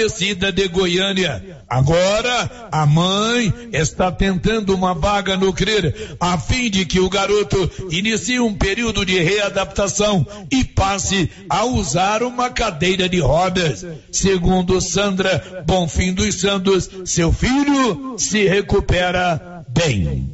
[0.00, 1.42] Aparecida de Goiânia.
[1.68, 7.70] Agora, a mãe está tentando uma vaga no CRIR, a fim de que o garoto
[7.90, 13.84] inicie um período de readaptação e passe a usar uma cadeira de rodas.
[14.10, 20.30] Segundo Sandra Bonfim dos Santos, seu filho se recupera bem.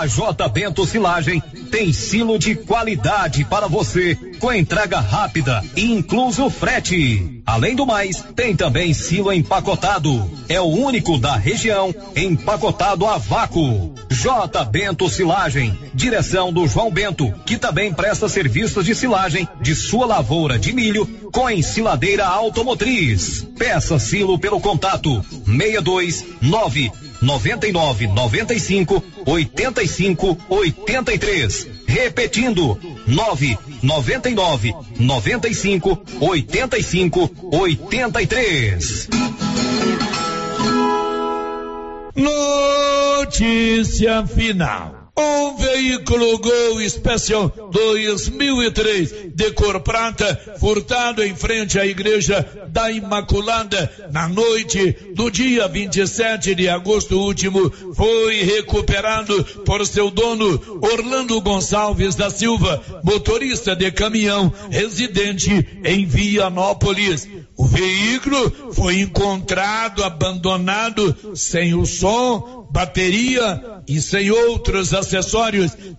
[0.00, 6.48] A J Bento Silagem tem silo de qualidade para você, com entrega rápida e incluso
[6.48, 7.42] frete.
[7.44, 10.30] Além do mais, tem também silo empacotado.
[10.48, 13.94] É o único da região empacotado a vácuo.
[14.08, 20.06] J Bento Silagem, direção do João Bento, que também presta serviços de silagem de sua
[20.06, 23.46] lavoura de milho com ensiladeira automotriz.
[23.58, 26.90] Peça silo pelo contato 629
[27.22, 31.68] 99 95 85 83.
[31.86, 39.08] Repetindo 9 99 95 85 83.
[43.20, 44.99] Notícia final.
[45.20, 53.92] Um veículo Gol Special 2003 de cor prata, furtado em frente à igreja da Imaculada
[54.10, 62.14] na noite do dia 27 de agosto último, foi recuperado por seu dono Orlando Gonçalves
[62.14, 67.28] da Silva, motorista de caminhão, residente em Vianópolis.
[67.58, 75.09] O veículo foi encontrado abandonado sem o som, bateria e sem outros acessórios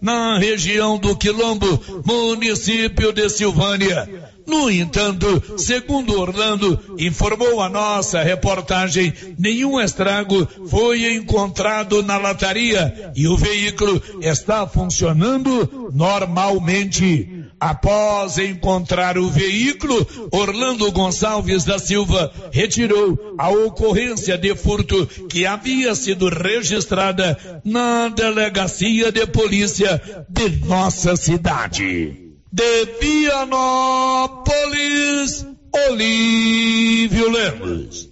[0.02, 4.32] na região do Quilombo, município de Silvânia.
[4.48, 13.28] No entanto, segundo Orlando informou a nossa reportagem, nenhum estrago foi encontrado na lataria e
[13.28, 17.41] o veículo está funcionando normalmente.
[17.62, 25.94] Após encontrar o veículo, Orlando Gonçalves da Silva retirou a ocorrência de furto que havia
[25.94, 32.32] sido registrada na delegacia de polícia de nossa cidade.
[32.52, 34.26] De Vianópolis,
[35.88, 38.10] Olívio Lemos.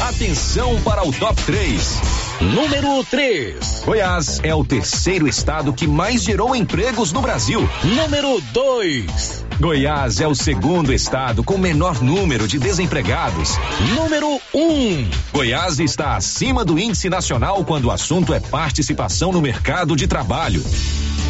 [0.00, 2.23] Atenção para o top 3.
[2.52, 3.84] Número 3.
[3.86, 7.66] Goiás é o terceiro estado que mais gerou empregos no Brasil.
[7.82, 9.46] Número 2.
[9.58, 13.56] Goiás é o segundo estado com menor número de desempregados.
[13.96, 14.60] Número 1.
[14.60, 15.10] Um.
[15.32, 20.62] Goiás está acima do índice nacional quando o assunto é participação no mercado de trabalho.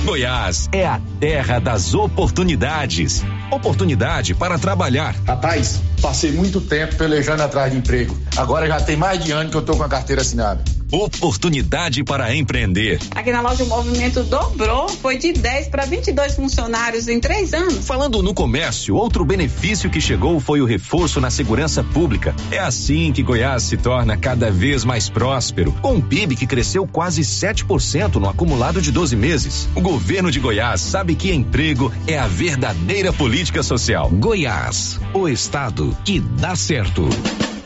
[0.05, 3.25] Goiás é a terra das oportunidades.
[3.55, 5.15] Oportunidade para trabalhar.
[5.25, 8.19] Rapaz, passei muito tempo pelejando atrás de emprego.
[8.37, 10.63] Agora já tem mais de ano que eu tô com a carteira assinada.
[10.93, 13.01] Oportunidade para empreender.
[13.17, 17.85] Aqui na loja o movimento dobrou, foi de 10 para 22 funcionários em três anos.
[17.85, 22.33] Falando no comércio, outro benefício que chegou foi o reforço na segurança pública.
[22.51, 26.87] É assim que Goiás se torna cada vez mais próspero, com um PIB que cresceu
[26.87, 29.69] quase 7% no acumulado de 12 meses.
[29.75, 34.11] O governo de Goiás sabe que emprego é a verdadeira política social.
[34.13, 37.03] Goiás, o estado que dá certo.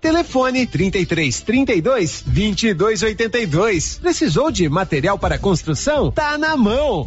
[0.00, 3.98] Telefone 33 32 22 82.
[3.98, 6.12] Precisou de material para construção?
[6.12, 7.04] Tá na mão.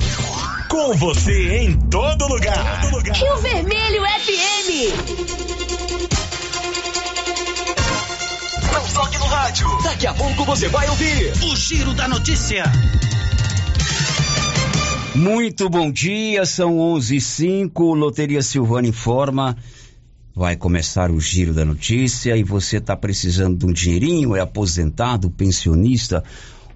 [0.68, 2.82] Com você em todo lugar.
[2.82, 3.16] Todo lugar.
[3.16, 4.70] Rio Vermelho FM.
[8.74, 9.68] Não toque no rádio.
[9.84, 12.64] Daqui a pouco você vai ouvir o Giro da Notícia.
[15.16, 19.58] Muito bom dia, são 11 e 05 Loteria Silvana informa.
[20.40, 25.30] Vai começar o giro da notícia e você está precisando de um dinheirinho, é aposentado,
[25.30, 26.24] pensionista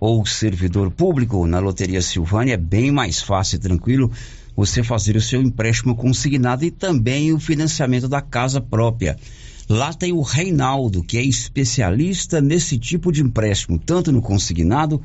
[0.01, 1.47] ou servidor público.
[1.47, 4.11] Na Loteria Silvânia é bem mais fácil e tranquilo
[4.53, 9.17] você fazer o seu empréstimo consignado e também o financiamento da casa própria.
[9.69, 15.01] Lá tem o Reinaldo, que é especialista nesse tipo de empréstimo, tanto no consignado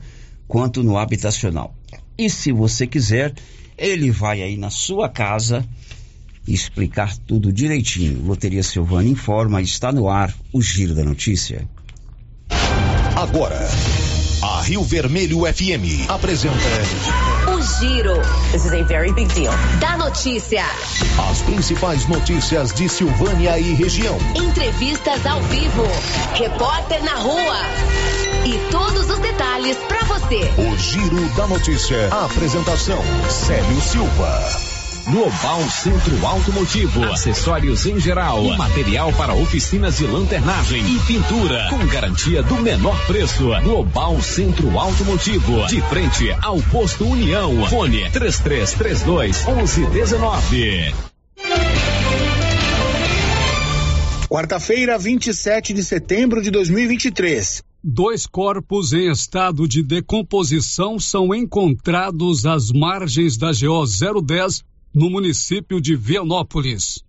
[0.48, 1.76] quanto no habitacional.
[2.18, 3.32] E se você quiser,
[3.78, 5.64] ele vai aí na sua casa
[6.52, 8.22] explicar tudo direitinho.
[8.24, 11.68] Loteria Silvana informa, está no ar o Giro da Notícia.
[13.16, 13.68] Agora,
[14.42, 16.54] a Rio Vermelho FM apresenta
[17.48, 18.14] O Giro.
[18.52, 19.52] This is a very big deal.
[19.80, 20.62] Da notícia.
[21.30, 24.16] As principais notícias de Silvânia e região.
[24.36, 25.82] Entrevistas ao vivo.
[26.34, 27.60] Repórter na rua.
[28.46, 30.40] E todos os detalhes para você.
[30.56, 32.08] O Giro da Notícia.
[32.12, 34.67] A apresentação: Célio Silva.
[35.10, 42.42] Global Centro Automotivo, acessórios em geral, material para oficinas de lanternagem e pintura, com garantia
[42.42, 43.48] do menor preço.
[43.62, 47.66] Global Centro Automotivo, de frente ao posto União.
[47.70, 50.94] Fone 3332 1119.
[54.28, 57.62] Quarta-feira, 27 de setembro de 2023.
[57.82, 63.86] Dois corpos em estado de decomposição são encontrados às margens da GO
[64.22, 67.04] 010 no município de Vianópolis.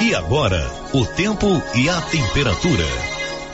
[0.00, 0.64] E agora,
[0.94, 2.84] o tempo e a temperatura.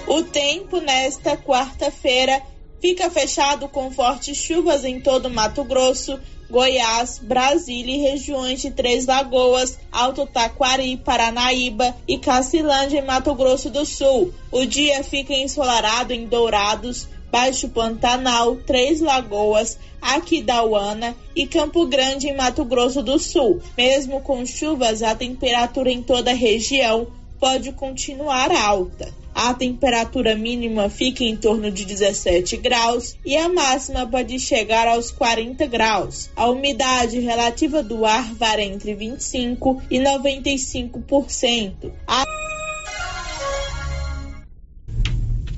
[0.06, 2.42] O tempo nesta quarta-feira
[2.78, 6.20] fica fechado com fortes chuvas em todo Mato Grosso,
[6.50, 13.70] Goiás, Brasília e regiões de Três Lagoas, Alto Taquari, Paranaíba e Cacilândia em Mato Grosso
[13.70, 14.34] do Sul.
[14.50, 22.36] O dia fica ensolarado em Dourados, Baixo Pantanal, Três Lagoas, Aquidauana e Campo Grande, em
[22.36, 23.62] Mato Grosso do Sul.
[23.76, 27.06] Mesmo com chuvas, a temperatura em toda a região
[27.40, 29.10] pode continuar alta.
[29.34, 35.10] A temperatura mínima fica em torno de 17 graus e a máxima pode chegar aos
[35.10, 36.28] 40 graus.
[36.36, 41.90] A umidade relativa do ar varia entre 25 e 95%.
[42.06, 42.24] A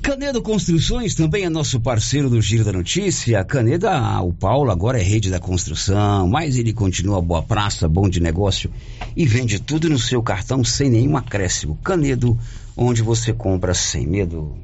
[0.05, 3.43] Canedo Construções também é nosso parceiro do Giro da Notícia.
[3.43, 8.07] Canedo, ah, o Paulo agora é rede da construção, mas ele continua boa praça, bom
[8.07, 8.71] de negócio
[9.17, 11.79] e vende tudo no seu cartão sem nenhum acréscimo.
[11.83, 12.37] Canedo,
[12.77, 14.55] onde você compra sem medo.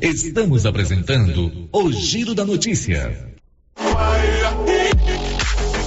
[0.00, 3.27] Estamos apresentando o Giro da Notícia.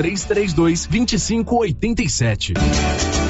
[0.00, 3.29] 3332 2587.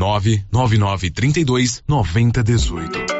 [0.00, 3.19] 99932 9018.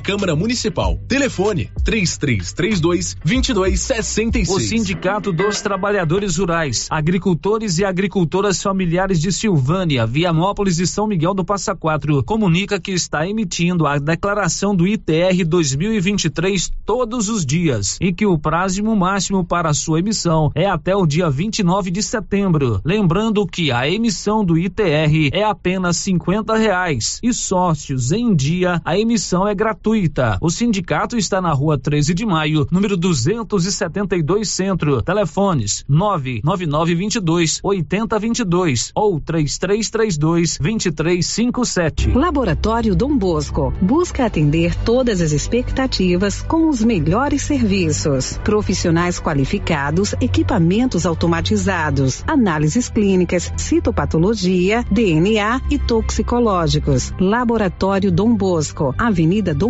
[0.00, 0.98] Câmara Municipal.
[1.06, 4.48] Telefone 3332 2266.
[4.48, 11.34] O Sindicato dos Trabalhadores Rurais, Agricultores e Agricultoras Familiares de Silvânia, Vianópolis e São Miguel
[11.34, 17.98] do Passa Quatro comunica que está emitindo a declaração do ITR 2023 todos os dias
[18.00, 22.80] e que o prazo máximo para sua emissão é até o dia 29 de setembro.
[22.84, 28.98] Lembrando que a emissão do ITR é apenas 50 reais e sócios em dia a
[28.98, 30.38] emissão é gratuita gratuita.
[30.40, 35.02] O sindicato está na rua 13 de maio, número 272 Centro.
[35.02, 42.10] Telefones 99922 8022 ou 3332 2357.
[42.12, 48.38] Laboratório Dom Bosco busca atender todas as expectativas com os melhores serviços.
[48.44, 57.12] Profissionais qualificados, equipamentos automatizados, análises clínicas, citopatologia, DNA e toxicológicos.
[57.18, 59.69] Laboratório Dom Bosco, Avenida Dom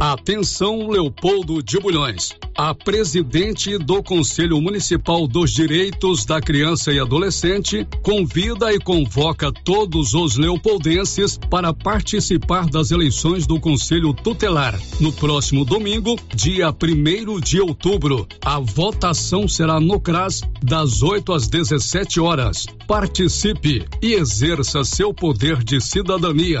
[0.00, 2.34] Atenção Leopoldo de Bulhões.
[2.54, 10.12] A presidente do Conselho Municipal dos Direitos da Criança e Adolescente convida e convoca todos
[10.12, 14.78] os leopoldenses para participar das eleições do Conselho Tutelar.
[15.00, 21.48] No próximo domingo, dia 1 de outubro, a votação será no CRAS das 8 às
[21.48, 22.66] 17 horas.
[22.86, 26.60] Participe e exerça seu poder de cidadania.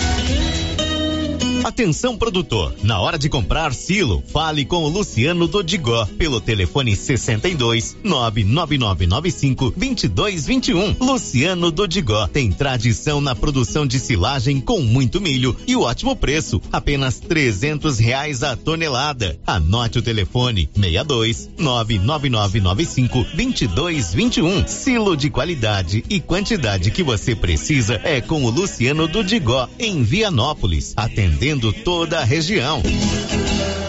[1.63, 7.97] Atenção produtor, na hora de comprar silo, fale com o Luciano Dodigó pelo telefone 62
[8.03, 10.95] 99995 2221.
[10.99, 17.19] Luciano Dodigó tem tradição na produção de silagem com muito milho e ótimo preço, apenas
[17.19, 19.39] 300 reais a tonelada.
[19.45, 24.67] Anote o telefone 62 99995 2221.
[24.67, 30.93] Silo de qualidade e quantidade que você precisa é com o Luciano Dodigó em Vianópolis,
[30.97, 32.81] atendendo toda a região.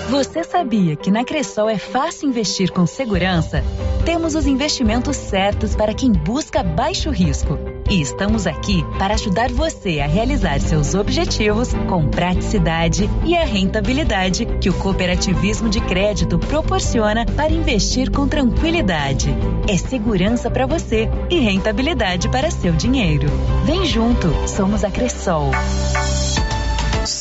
[0.08, 3.64] Você sabia que na Cressol é fácil investir com segurança?
[4.04, 7.58] Temos os investimentos certos para quem busca baixo risco.
[7.90, 14.44] E estamos aqui para ajudar você a realizar seus objetivos com praticidade e a rentabilidade
[14.60, 19.34] que o cooperativismo de crédito proporciona para investir com tranquilidade.
[19.66, 23.28] É segurança para você e rentabilidade para seu dinheiro.
[23.64, 25.50] Vem junto, somos a Cressol.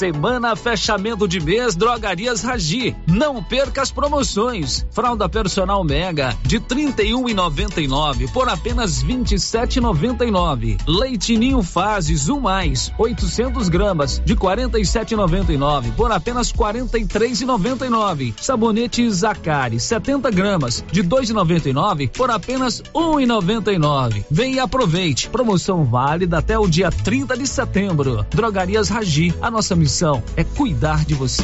[0.01, 2.95] Semana fechamento de mês Drogarias Ragi.
[3.05, 4.83] Não perca as promoções.
[4.89, 10.79] Fralda personal Mega de 31,99 por apenas 27,99.
[10.87, 18.33] Leite Ninho Fases 1 mais 800 gramas de 47,99 por apenas 43,99.
[18.41, 24.25] Sabonete Zacari 70 gramas de 2,99 por apenas 1,99.
[24.31, 25.29] Vem e aproveite.
[25.29, 28.25] Promoção válida até o dia 30 de setembro.
[28.31, 29.31] Drogarias Ragi.
[29.39, 29.90] A nossa missão
[30.37, 31.43] é cuidar de você.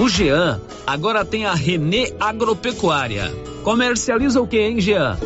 [0.00, 3.32] O Jean agora tem a Renê Agropecuária.
[3.62, 5.16] Comercializa o que, hein, Jean?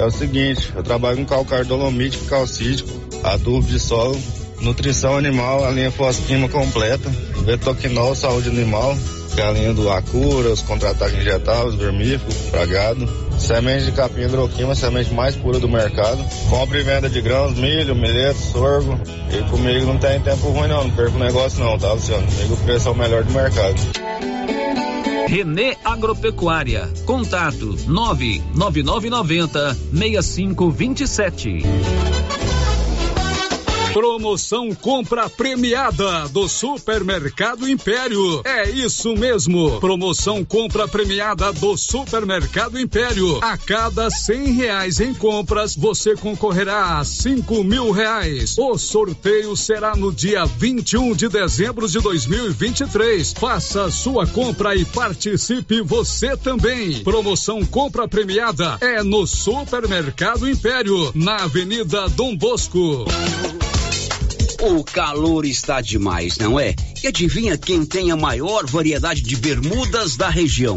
[0.00, 2.90] É o seguinte, eu trabalho com calcário dolomítico, calcítico,
[3.22, 4.20] adubo de solo,
[4.60, 7.08] nutrição animal, a linha fosquima completa,
[7.44, 8.96] betoquinol, saúde animal,
[9.34, 13.08] que é a linha do Acura, os contra-ataques injetáveis, vermífugo, pragado,
[13.42, 17.94] semente de capim hidroquima, semente mais pura do mercado, compra e venda de grãos, milho,
[17.94, 18.98] milheto, sorgo,
[19.30, 22.26] e comigo não tem tempo ruim não, não perco o negócio não, tá Luciano?
[22.26, 23.76] Comigo o preço é o melhor do mercado.
[25.26, 26.88] Renê Agropecuária.
[27.06, 31.62] Contato 99990 6527.
[33.92, 38.40] Promoção compra premiada do Supermercado Império.
[38.42, 39.78] É isso mesmo.
[39.80, 43.38] Promoção compra premiada do Supermercado Império.
[43.42, 48.56] A cada cem reais em compras, você concorrerá a cinco mil reais.
[48.56, 53.34] O sorteio será no dia 21 de dezembro de 2023.
[53.34, 57.04] Faça sua compra e participe você também.
[57.04, 63.04] Promoção compra premiada é no Supermercado Império, na Avenida Dom Bosco.
[64.64, 66.76] O calor está demais, não é?
[67.02, 70.76] E adivinha quem tem a maior variedade de bermudas da região?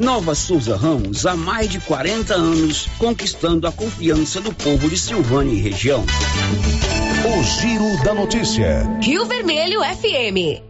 [0.00, 5.52] Nova Souza Ramos, há mais de 40 anos, conquistando a confiança do povo de Silvânia
[5.52, 6.02] e região.
[6.02, 8.88] O Giro da Notícia.
[9.02, 10.62] Rio Vermelho FM.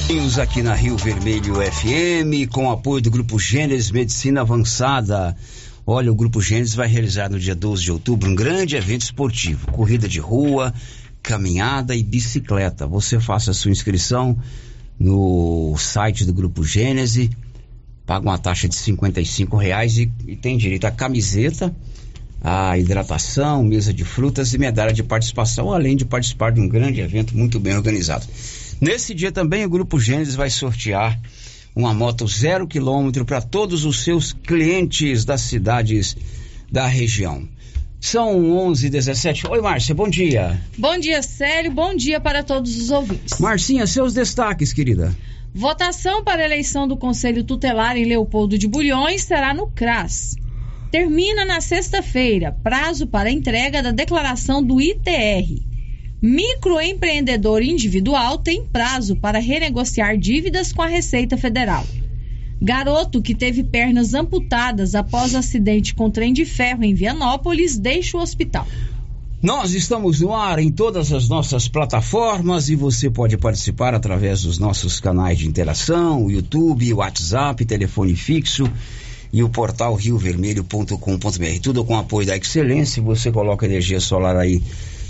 [0.00, 5.36] Estamos aqui na Rio Vermelho FM, com apoio do Grupo Gênesis Medicina Avançada.
[5.86, 9.70] Olha, o Grupo Gênesis vai realizar no dia 12 de outubro um grande evento esportivo,
[9.70, 10.72] corrida de rua,
[11.22, 12.86] caminhada e bicicleta.
[12.86, 14.34] Você faça a sua inscrição
[14.98, 17.28] no site do Grupo Gênesis
[18.06, 21.74] paga uma taxa de 55 reais e, e tem direito a camiseta,
[22.40, 27.00] a hidratação, mesa de frutas e medalha de participação, além de participar de um grande
[27.00, 28.26] evento muito bem organizado.
[28.80, 31.20] Nesse dia também o Grupo Gênesis vai sortear
[31.74, 36.16] uma moto zero quilômetro para todos os seus clientes das cidades
[36.70, 37.48] da região.
[38.00, 40.60] São 11 17 Oi, Márcia, bom dia.
[40.76, 41.70] Bom dia, Célio.
[41.70, 43.38] Bom dia para todos os ouvintes.
[43.38, 45.16] Marcinha, seus destaques, querida.
[45.54, 50.34] Votação para eleição do Conselho Tutelar em Leopoldo de Bulhões será no CRAS.
[50.90, 55.60] Termina na sexta-feira prazo para entrega da declaração do ITR.
[56.22, 61.84] Microempreendedor individual tem prazo para renegociar dívidas com a Receita Federal.
[62.60, 68.22] Garoto que teve pernas amputadas após acidente com trem de ferro em Vianópolis deixa o
[68.22, 68.66] hospital.
[69.42, 74.56] Nós estamos no ar em todas as nossas plataformas e você pode participar através dos
[74.56, 78.70] nossos canais de interação, YouTube, WhatsApp, telefone fixo
[79.32, 81.60] e o portal riovermelho.com.br.
[81.60, 83.02] Tudo com apoio da Excelência.
[83.02, 84.62] Você coloca energia solar aí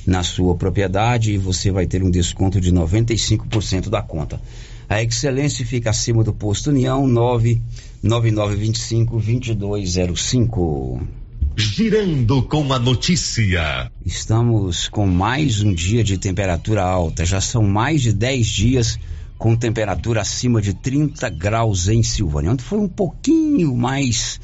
[0.06, 4.40] na sua propriedade e você vai ter um desconto de 95% da conta.
[4.88, 11.21] A Excelência fica acima do posto União 99925 2205.
[11.56, 13.90] Girando com a notícia.
[14.06, 17.26] Estamos com mais um dia de temperatura alta.
[17.26, 18.98] Já são mais de 10 dias
[19.36, 22.52] com temperatura acima de 30 graus em Silvânia.
[22.52, 24.40] Ontem foi um pouquinho mais.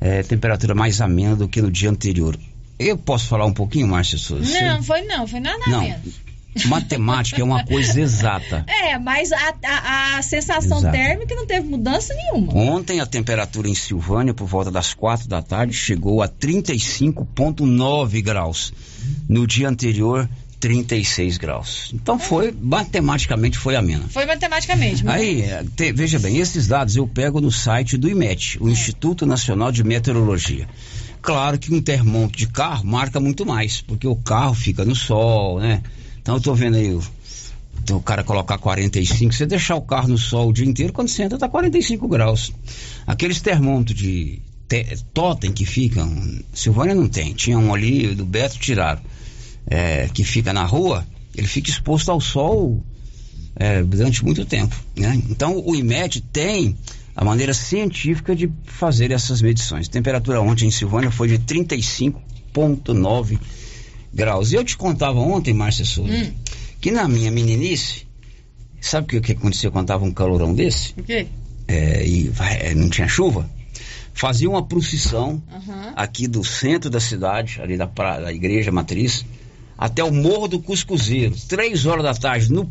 [0.00, 2.38] É, temperatura mais amena do que no dia anterior.
[2.78, 4.58] Eu posso falar um pouquinho, Márcia Souza?
[4.62, 5.82] Não, foi não, foi nada Não.
[5.82, 6.29] menos.
[6.66, 8.64] Matemática é uma coisa exata.
[8.90, 10.96] É, mas a, a, a sensação Exato.
[10.96, 12.52] térmica não teve mudança nenhuma.
[12.56, 18.72] Ontem a temperatura em Silvânia, por volta das quatro da tarde, chegou a 35,9 graus.
[19.28, 21.90] No dia anterior, 36 graus.
[21.94, 24.04] Então foi, matematicamente foi amena.
[24.08, 25.04] Foi matematicamente.
[25.04, 28.68] mas- Aí, é, te- veja bem, esses dados eu pego no site do IMET, o
[28.68, 30.68] Instituto Nacional de Meteorologia.
[31.22, 35.60] Claro que um termômetro de carro marca muito mais, porque o carro fica no sol,
[35.60, 35.82] né?
[36.20, 40.48] Então eu tô vendo aí o, cara colocar 45, você deixar o carro no sol
[40.48, 42.52] o dia inteiro, quando você entra tá 45 graus.
[43.06, 46.08] Aqueles termômetros de te, totem que ficam,
[46.52, 49.00] Silvânia não tem, tinha um ali do Beto tiraram,
[49.66, 51.06] é, que fica na rua,
[51.36, 52.84] ele fica exposto ao sol
[53.56, 54.76] é, durante muito tempo.
[54.96, 55.20] Né?
[55.28, 56.76] Então o IMET tem
[57.16, 59.88] a maneira científica de fazer essas medições.
[59.88, 62.14] A temperatura ontem em Silvânia foi de 35,9
[62.54, 63.40] graus.
[64.12, 66.32] E eu te contava ontem, Márcia Souza, Hum.
[66.80, 68.06] que na minha meninice,
[68.80, 70.92] sabe o que, que acontecia quando tava um calorão desse?
[70.98, 71.26] O quê?
[71.68, 73.48] É, e é, não tinha chuva?
[74.12, 75.92] Fazia uma procissão Aham.
[75.96, 79.24] aqui do centro da cidade, ali da, pra- da igreja matriz,
[79.78, 82.68] até o Morro do Cuscuzeiro, três horas da tarde, no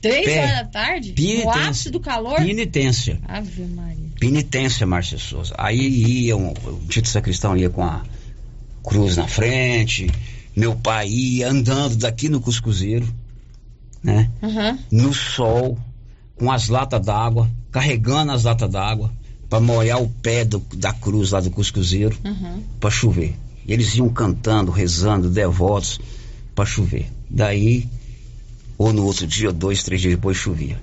[0.00, 0.38] Três Pé.
[0.44, 1.12] horas da tarde?
[1.12, 1.44] Penitência.
[1.44, 2.36] No ápice do calor?
[2.36, 3.20] penitência.
[3.26, 3.98] Ave Maria.
[4.20, 5.52] Penitência, Márcia Souza.
[5.58, 5.76] Aí
[6.24, 8.04] ia, um, o Tito Sacristão ia com a
[8.84, 10.08] cruz na frente,
[10.58, 13.06] meu pai ia andando daqui no Cuscuzeiro,
[14.02, 14.28] né?
[14.42, 14.78] Aham.
[14.90, 15.78] No sol,
[16.34, 19.12] com as latas d'água, carregando as latas d'água,
[19.48, 22.62] para molhar o pé do, da cruz lá do cuscuzeiro Uhum.
[22.80, 23.34] para chover.
[23.66, 26.00] E eles iam cantando, rezando, devotos
[26.54, 27.08] para chover.
[27.30, 27.86] Daí,
[28.76, 30.78] ou no outro dia, dois, três dias depois chovia.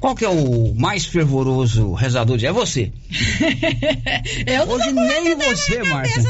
[0.00, 2.46] Qual que é o mais fervoroso rezador de?
[2.46, 2.92] É você.
[4.46, 6.22] Eu Hoje nem você, Márcia.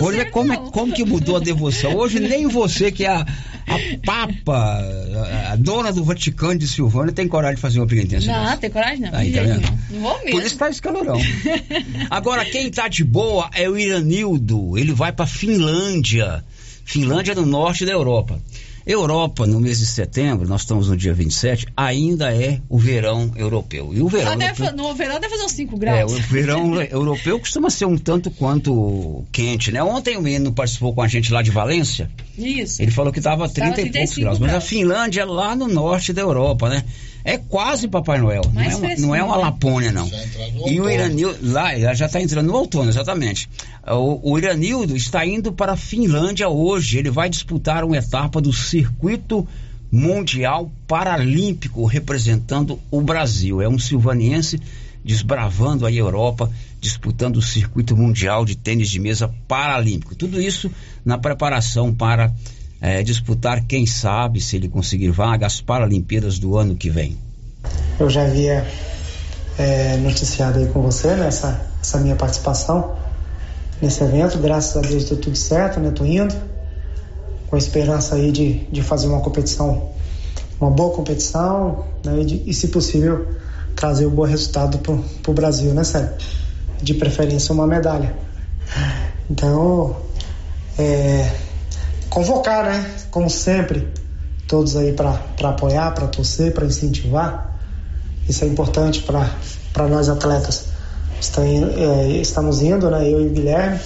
[0.00, 1.94] Hoje é como, é- como que mudou a devoção.
[1.96, 4.56] Hoje nem você, que é a, a papa,
[5.48, 8.32] a, a dona do Vaticano de Silvânia, tem coragem de fazer uma penitência.
[8.32, 8.56] Não, dessa.
[8.56, 9.16] tem coragem não.
[9.18, 9.78] Aí, tá vendo?
[9.90, 10.30] Não vou mesmo.
[10.32, 11.20] Por isso tá esse calorão.
[12.10, 14.76] Agora, quem tá de boa é o Iranildo.
[14.76, 16.44] Ele vai pra Finlândia.
[16.84, 18.40] Finlândia no norte da Europa.
[18.86, 23.92] Europa, no mês de setembro, nós estamos no dia 27, ainda é o verão europeu.
[23.94, 26.12] E o verão deve, europeu, no verão deve fazer uns 5 é, graus.
[26.12, 29.82] o verão europeu costuma ser um tanto quanto quente, né?
[29.82, 32.10] Ontem o menino participou com a gente lá de Valência.
[32.38, 32.82] Isso.
[32.82, 34.64] Ele falou que estava 30 Tava e poucos 35 graus, mas a graus.
[34.68, 36.84] Finlândia é lá no norte da Europa, né?
[37.24, 39.42] É quase Papai Noel, não é, uma, não é uma né?
[39.42, 40.10] Lapônia, não.
[40.66, 43.48] E o Iranildo, lá já está entrando no outono, exatamente.
[43.86, 46.98] O, o Iranildo está indo para a Finlândia hoje.
[46.98, 49.46] Ele vai disputar uma etapa do circuito
[49.90, 53.60] mundial paralímpico representando o Brasil.
[53.60, 54.60] É um silvaniense
[55.04, 60.14] desbravando a Europa, disputando o circuito mundial de tênis de mesa paralímpico.
[60.14, 60.70] Tudo isso
[61.04, 62.32] na preparação para
[62.80, 67.16] eh, disputar, quem sabe, se ele conseguir vaga, as Paralimpíadas do ano que vem.
[67.98, 68.66] Eu já havia
[69.58, 71.60] é, noticiado aí com você né, essa,
[71.98, 72.94] minha participação
[73.80, 74.38] nesse evento.
[74.38, 75.90] Graças a Deus deu tudo certo, né?
[75.90, 76.34] Tô indo
[77.48, 79.90] com a esperança aí de, de fazer uma competição,
[80.60, 82.20] uma boa competição, né?
[82.22, 83.26] E, de- e, se possível
[83.76, 86.14] trazer um bom resultado pro, pro Brasil, né, Sérgio?
[86.82, 88.16] De preferência uma medalha.
[89.28, 89.96] Então,
[90.78, 91.30] é,
[92.10, 92.90] convocar, né?
[93.10, 93.88] Como sempre,
[94.46, 97.56] todos aí para apoiar, para torcer, para incentivar.
[98.28, 100.66] Isso é importante para nós atletas.
[101.38, 103.08] É, estamos indo, né?
[103.08, 103.78] Eu e o Guilherme,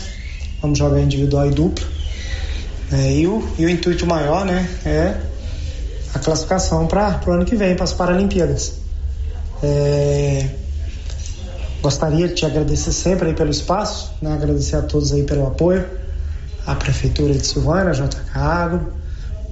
[0.61, 1.87] vamos jogar individual e duplo.
[2.93, 4.69] É, e, o, e o intuito maior, né?
[4.85, 5.21] É
[6.15, 8.75] a classificação para o ano que vem, para as Paralimpíadas.
[9.63, 10.49] É,
[11.83, 14.33] gostaria de te agradecer sempre aí pelo espaço, né?
[14.33, 15.85] Agradecer a todos aí pelo apoio,
[16.67, 18.93] a Prefeitura de Silvânia, JK Agro,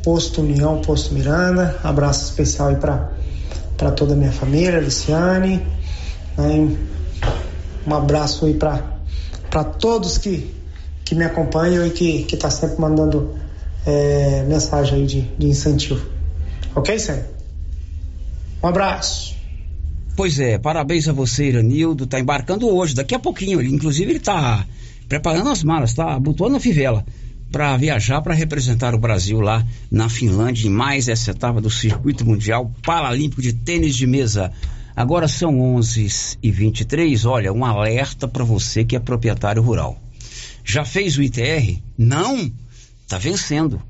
[0.03, 5.67] Posto União, Posto Miranda, abraço especial aí para toda a minha família, Luciane,
[6.37, 6.77] né?
[7.87, 10.55] um abraço aí para todos que,
[11.05, 13.35] que me acompanham e que que tá sempre mandando
[13.87, 16.07] é, mensagem aí de, de incentivo.
[16.75, 17.23] Ok, Sam?
[18.63, 19.35] Um abraço.
[20.17, 22.07] Pois é, parabéns a você, Iranildo.
[22.07, 23.61] Tá embarcando hoje, daqui a pouquinho.
[23.61, 24.65] Ele, inclusive, ele tá
[25.09, 26.19] preparando as malas, tá?
[26.19, 27.05] Botou na fivela
[27.53, 32.25] para viajar para representar o Brasil lá na Finlândia em mais essa etapa do Circuito
[32.25, 34.51] Mundial Paralímpico de Tênis de Mesa.
[34.97, 40.01] Agora são 11 e 23 Olha, um alerta para você que é proprietário rural.
[40.65, 41.79] Já fez o ITR?
[41.99, 42.51] Não?
[43.07, 43.83] Tá vencendo.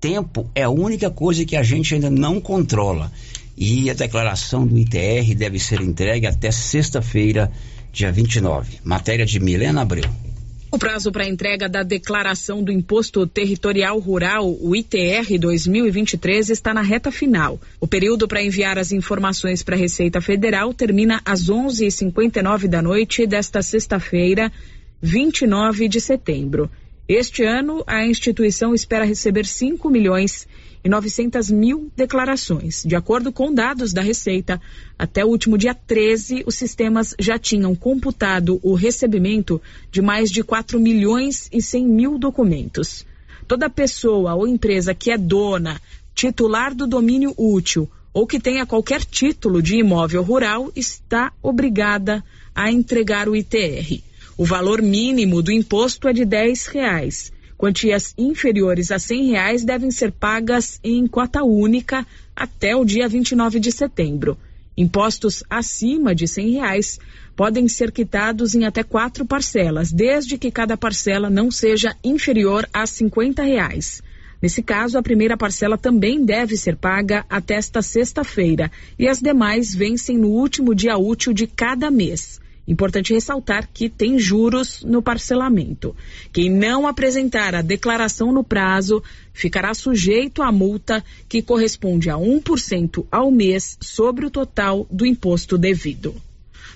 [0.00, 3.10] Tempo é a única coisa que a gente ainda não controla.
[3.56, 7.50] E a declaração do ITR deve ser entregue até sexta-feira,
[7.92, 8.78] dia 29.
[8.84, 10.27] Matéria de Milena Abreu.
[10.70, 16.82] O prazo para entrega da declaração do Imposto Territorial Rural, o ITR 2023, está na
[16.82, 17.58] reta final.
[17.80, 23.26] O período para enviar as informações para a Receita Federal termina às 11h59 da noite
[23.26, 24.52] desta sexta-feira,
[25.00, 26.70] 29 de setembro.
[27.08, 32.82] Este ano, a instituição espera receber 5 milhões e 900 mil declarações.
[32.84, 34.60] De acordo com dados da Receita,
[34.98, 40.42] até o último dia 13, os sistemas já tinham computado o recebimento de mais de
[40.42, 43.06] 4 milhões e 100 mil documentos.
[43.46, 45.80] Toda pessoa ou empresa que é dona,
[46.14, 52.24] titular do domínio útil ou que tenha qualquer título de imóvel rural está obrigada
[52.54, 54.02] a entregar o ITR.
[54.36, 57.32] O valor mínimo do imposto é de 10 reais.
[57.58, 63.58] Quantias inferiores a 100 reais devem ser pagas em cota única até o dia 29
[63.58, 64.38] de setembro.
[64.76, 67.00] Impostos acima de 100 reais
[67.34, 72.86] podem ser quitados em até quatro parcelas, desde que cada parcela não seja inferior a
[72.86, 74.00] 50 reais.
[74.40, 79.74] Nesse caso, a primeira parcela também deve ser paga até esta sexta-feira e as demais
[79.74, 82.40] vencem no último dia útil de cada mês.
[82.68, 85.96] Importante ressaltar que tem juros no parcelamento.
[86.30, 89.02] Quem não apresentar a declaração no prazo
[89.32, 95.56] ficará sujeito à multa que corresponde a 1% ao mês sobre o total do imposto
[95.56, 96.14] devido.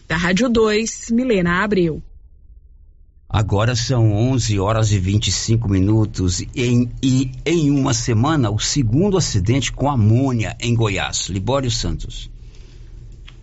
[0.08, 2.02] Da Rádio 2, Milena Abreu.
[3.28, 9.70] Agora são 11 horas e 25 minutos em, e em uma semana o segundo acidente
[9.70, 11.28] com amônia em Goiás.
[11.28, 12.31] Libório Santos.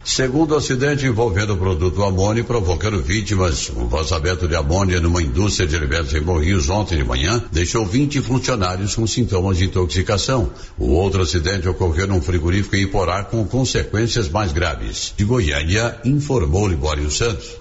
[0.03, 5.75] Segundo acidente envolvendo o produto amônio provocando vítimas, um vazamento de amônia numa indústria de
[5.75, 10.51] alimentos em Morrinhos ontem de manhã deixou 20 funcionários com sintomas de intoxicação.
[10.77, 15.13] O outro acidente ocorreu num frigorífico em Iporá com consequências mais graves.
[15.15, 17.57] De Goiânia, informou Libório Santos.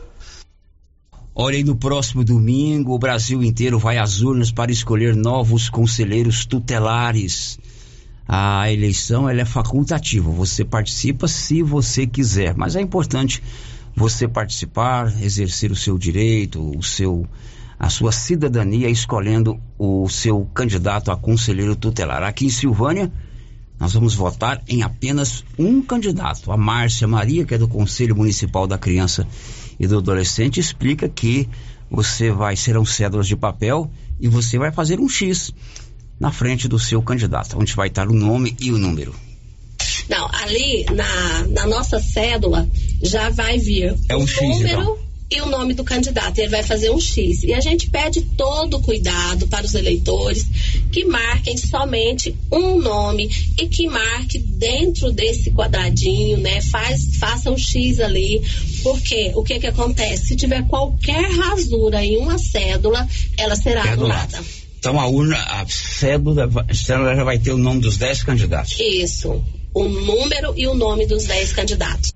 [1.34, 7.58] Olha no próximo domingo, o Brasil inteiro vai às urnas para escolher novos conselheiros tutelares
[8.28, 10.30] a eleição ela é facultativa.
[10.30, 13.42] Você participa se você quiser, mas é importante
[13.96, 17.26] você participar, exercer o seu direito, o seu
[17.80, 22.24] a sua cidadania escolhendo o seu candidato a conselheiro tutelar.
[22.24, 23.10] Aqui em Silvânia,
[23.78, 26.50] nós vamos votar em apenas um candidato.
[26.50, 29.26] A Márcia Maria, que é do Conselho Municipal da Criança
[29.78, 31.48] e do Adolescente, explica que
[31.88, 33.88] você vai serão cédulas de papel
[34.18, 35.54] e você vai fazer um X
[36.18, 39.14] na frente do seu candidato, onde vai estar o nome e o número.
[40.08, 42.68] Não, ali na, na nossa cédula
[43.02, 44.98] já vai vir é um o X, número então.
[45.30, 46.38] e o nome do candidato.
[46.38, 47.42] Ele vai fazer um X.
[47.44, 50.46] E a gente pede todo cuidado para os eleitores
[50.90, 56.62] que marquem somente um nome e que marque dentro desse quadradinho, né?
[56.62, 58.42] Faz, faça um X ali,
[58.82, 60.28] porque o que que acontece?
[60.28, 64.42] Se tiver qualquer rasura em uma cédula, ela será É anulada.
[64.78, 68.78] Então a urna, a cédula, a cédula já vai ter o nome dos 10 candidatos.
[68.78, 69.44] Isso.
[69.74, 72.12] O número e o nome dos 10 candidatos.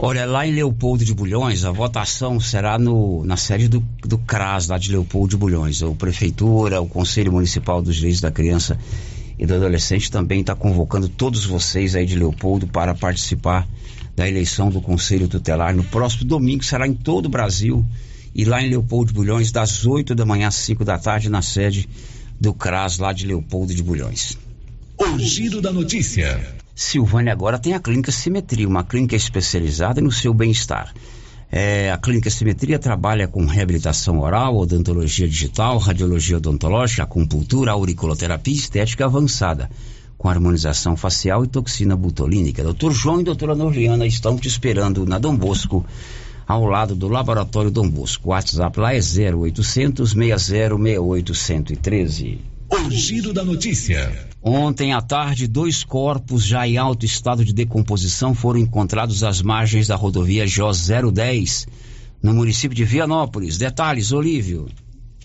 [0.00, 4.68] Olha, lá em Leopoldo de Bulhões, a votação será no, na sede do, do CRAS,
[4.68, 5.82] lá de Leopoldo de Bulhões.
[5.82, 8.78] A Prefeitura, o Conselho Municipal dos Direitos da Criança
[9.38, 13.66] e do Adolescente também está convocando todos vocês aí de Leopoldo para participar
[14.14, 17.84] da eleição do Conselho Tutelar no próximo domingo, será em todo o Brasil
[18.34, 21.42] e lá em Leopoldo de Bulhões, das 8 da manhã às 5 da tarde, na
[21.42, 21.88] sede
[22.40, 24.38] do CRAS lá de Leopoldo de Bulhões.
[24.96, 26.56] O giro da notícia.
[26.74, 30.94] Silvânia agora tem a Clínica Simetria, uma clínica especializada no seu bem-estar.
[31.50, 38.56] É, a Clínica Simetria trabalha com reabilitação oral, odontologia digital, radiologia odontológica, acupuntura, auriculoterapia e
[38.56, 39.70] estética avançada,
[40.16, 42.62] com harmonização facial e toxina butolínica.
[42.62, 45.86] Doutor João e doutora Norliana estão te esperando na Dom Bosco,
[46.48, 48.28] ao lado do Laboratório Dom Bosco.
[48.28, 52.40] O WhatsApp lá é 0800 6068 113.
[52.70, 54.28] O giro da notícia.
[54.42, 59.88] Ontem à tarde, dois corpos já em alto estado de decomposição foram encontrados às margens
[59.88, 60.70] da rodovia JO
[61.12, 61.66] 010,
[62.22, 63.58] no município de Vianópolis.
[63.58, 64.68] Detalhes, Olívio.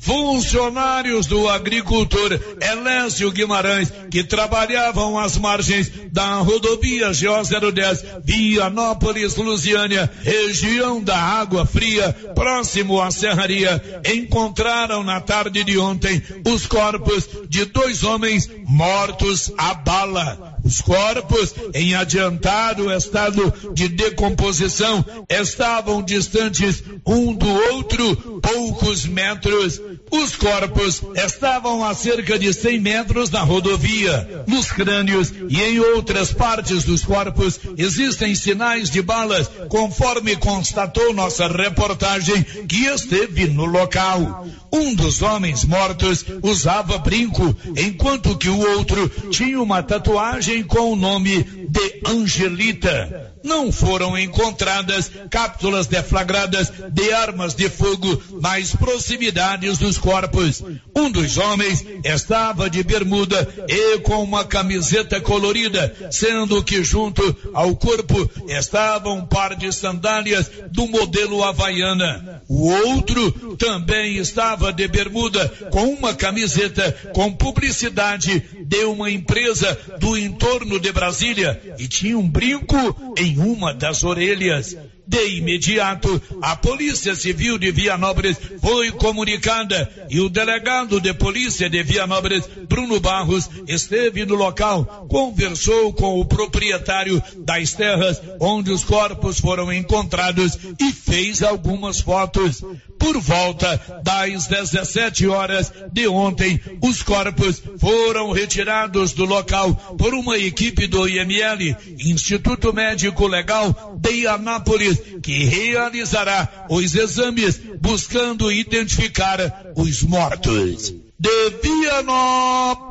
[0.04, 11.02] Funcionários do agricultor Elésio Guimarães, que trabalhavam às margens da rodovia GO010, Vianópolis, Lusiânia, região
[11.02, 13.82] da Água Fria, próximo à Serraria,
[14.14, 20.53] encontraram na tarde de ontem os corpos de dois homens mortos a bala.
[20.64, 29.82] Os corpos, em adiantado estado de decomposição, estavam distantes um do outro poucos metros.
[30.10, 34.46] Os corpos estavam a cerca de 100 metros da rodovia.
[34.48, 41.48] Nos crânios e em outras partes dos corpos existem sinais de balas, conforme constatou nossa
[41.48, 44.48] reportagem que esteve no local.
[44.72, 50.96] Um dos homens mortos usava brinco, enquanto que o outro tinha uma tatuagem com o
[50.96, 53.33] nome de Angelita.
[53.44, 60.64] Não foram encontradas cápsulas deflagradas de armas de fogo nas proximidades dos corpos.
[60.96, 67.76] Um dos homens estava de bermuda e com uma camiseta colorida, sendo que junto ao
[67.76, 72.42] corpo estava um par de sandálias do modelo Havaiana.
[72.48, 80.18] O outro também estava de bermuda com uma camiseta com publicidade de uma empresa do
[80.18, 84.76] entorno de Brasília e tinha um brinco em uma das orelhas.
[85.06, 91.84] De imediato, a Polícia Civil de Vianópolis foi comunicada e o delegado de polícia de
[91.84, 99.40] Vianópolis, Bruno Barros, esteve no local, conversou com o proprietário das terras onde os corpos
[99.40, 102.64] foram encontrados e fez algumas fotos.
[103.04, 110.38] Por volta das 17 horas de ontem, os corpos foram retirados do local por uma
[110.38, 120.02] equipe do IML, Instituto Médico Legal de Anápolis, que realizará os exames buscando identificar os
[120.04, 120.94] mortos.
[121.20, 122.90] De Vianópolis,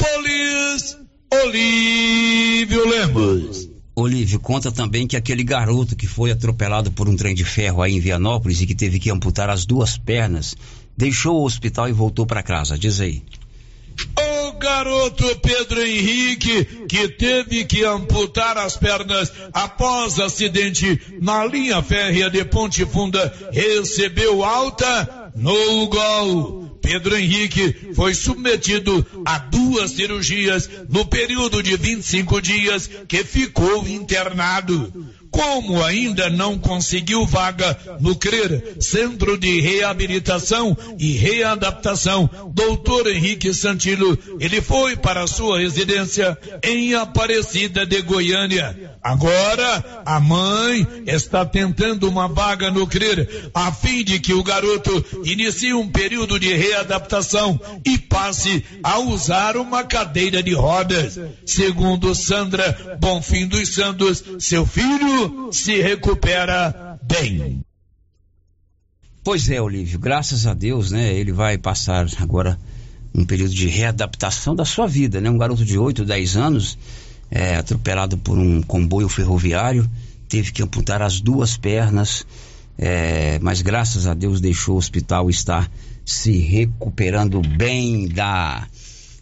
[1.42, 3.71] Olívio Lemos.
[3.94, 7.94] Olívio, conta também que aquele garoto que foi atropelado por um trem de ferro aí
[7.94, 10.56] em Vianópolis e que teve que amputar as duas pernas,
[10.96, 12.78] deixou o hospital e voltou para casa.
[12.78, 13.22] Diz aí.
[14.18, 22.30] O garoto Pedro Henrique, que teve que amputar as pernas após acidente na linha férrea
[22.30, 26.71] de Ponte Funda, recebeu alta no gol.
[26.82, 34.92] Pedro Henrique foi submetido a duas cirurgias no período de 25 dias que ficou internado.
[35.30, 44.18] Como ainda não conseguiu vaga no CRER, Centro de Reabilitação e Readaptação, doutor Henrique Santilo,
[44.38, 48.91] ele foi para sua residência em Aparecida de Goiânia.
[49.02, 55.04] Agora, a mãe está tentando uma vaga no CRER, a fim de que o garoto
[55.24, 61.18] inicie um período de readaptação e passe a usar uma cadeira de rodas.
[61.44, 67.64] Segundo Sandra Bonfim dos Santos, seu filho se recupera bem.
[69.24, 71.12] Pois é, Olívio, graças a Deus, né?
[71.12, 72.58] Ele vai passar agora
[73.14, 75.28] um período de readaptação da sua vida, né?
[75.28, 76.78] Um garoto de 8, 10 anos,
[77.34, 79.88] é, atropelado por um comboio ferroviário,
[80.28, 82.26] teve que amputar as duas pernas,
[82.76, 85.70] é, mas graças a Deus deixou o hospital estar
[86.04, 88.66] se recuperando bem da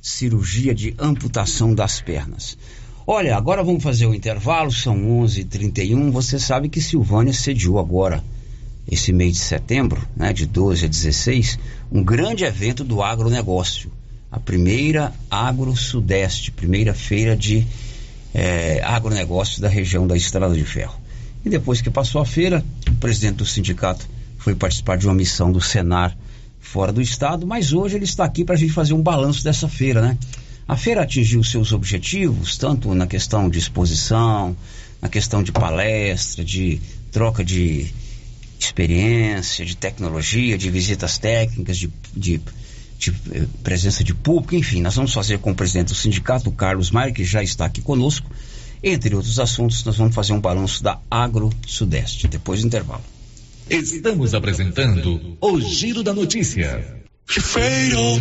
[0.03, 2.59] cirurgia de amputação das pernas.
[3.07, 5.43] Olha, agora vamos fazer o intervalo, são 11:31.
[5.43, 8.25] h 31 Você sabe que Silvânia sediou agora,
[8.91, 11.59] esse mês de setembro, né, de 12 a 16,
[11.93, 13.91] um grande evento do agronegócio.
[14.33, 17.67] A primeira Agro Sudeste, primeira feira de
[18.35, 20.99] é, agronegócio da região da Estrada de Ferro.
[21.45, 24.07] E depois que passou a feira, o presidente do sindicato
[24.39, 26.17] foi participar de uma missão do Senar
[26.61, 29.69] fora do estado, mas hoje ele está aqui para a gente fazer um balanço dessa
[29.69, 30.19] feira, né?
[30.69, 34.57] A feira atingiu seus objetivos, tanto na questão de exposição,
[35.03, 37.93] na questão de palestra, de troca de
[38.59, 42.41] experiência, de tecnologia, de visitas técnicas, de, de,
[43.01, 46.91] de eh, presença de público, enfim, nós vamos fazer com o presidente do sindicato, Carlos
[46.91, 48.31] Maia, que já está aqui conosco.
[48.83, 53.03] Entre outros assuntos, nós vamos fazer um balanço da Agro Sudeste, depois do intervalo.
[53.69, 57.03] Estamos apresentando o Giro da Notícia.
[57.27, 58.21] Feio.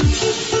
[0.03, 0.60] Thank you.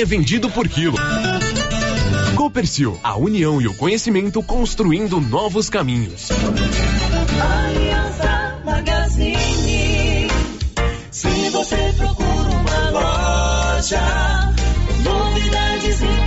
[0.00, 0.96] é vendido por quilo.
[2.36, 6.28] Copercil, a união e o conhecimento construindo novos caminhos.
[6.30, 10.28] Aliança Magazine.
[11.10, 14.54] Se você procura uma loja,
[15.02, 16.26] novidades e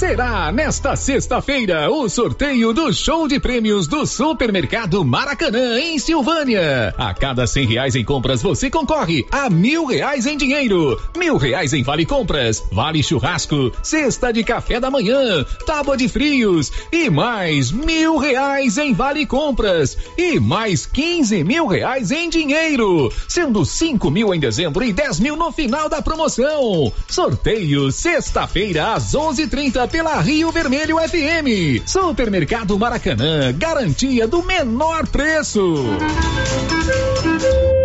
[0.00, 6.94] Será nesta sexta-feira o sorteio do show de prêmios do Supermercado Maracanã, em Silvânia.
[6.96, 11.74] A cada cem reais em compras, você concorre a mil reais em dinheiro, mil reais
[11.74, 17.70] em vale compras, vale churrasco, cesta de café da manhã, tábua de frios e mais
[17.70, 24.34] mil reais em vale compras e mais quinze mil reais em dinheiro, sendo cinco mil
[24.34, 26.90] em dezembro e dez mil no final da promoção.
[27.06, 31.84] Sorteio sexta-feira às onze trinta pela Rio Vermelho FM.
[31.84, 35.74] Supermercado Maracanã, garantia do menor preço.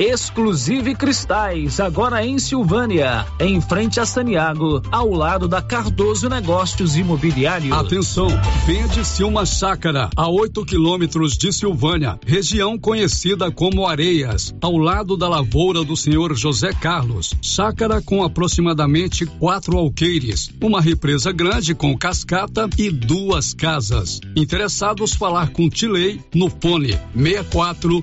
[0.00, 7.76] Exclusive Cristais, agora em Silvânia, em frente a Saniago, ao lado da Cardoso Negócios Imobiliários.
[7.76, 8.28] Atenção,
[8.66, 15.28] vende-se uma chácara a 8 quilômetros de Silvânia, região conhecida como Areias, ao lado da
[15.28, 17.34] lavoura do senhor José Carlos.
[17.42, 24.18] Chácara com aproximadamente quatro alqueires, uma represa grande com cascata e duas casas.
[24.34, 28.02] Interessados falar com Tilei no fone 64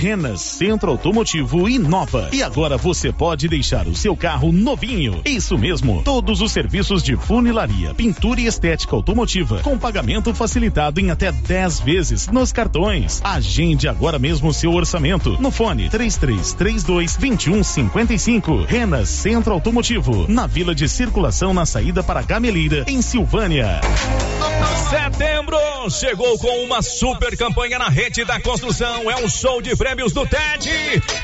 [0.00, 2.30] Renas Centro Automotivo inova.
[2.32, 5.20] E agora você pode deixar o seu carro novinho.
[5.26, 6.00] Isso mesmo.
[6.02, 11.80] Todos os serviços de funilaria, pintura e estética automotiva com pagamento facilitado em até 10
[11.80, 13.20] vezes nos cartões.
[13.22, 18.64] Agende agora mesmo o seu orçamento no fone 3332 2155.
[18.64, 23.82] Renas Centro Automotivo, na Vila de Circulação na saída para Gameleira, em Silvânia.
[24.88, 25.58] Setembro
[25.90, 29.10] chegou com uma super campanha na rede da construção.
[29.10, 30.70] É um show de prêmios do TED.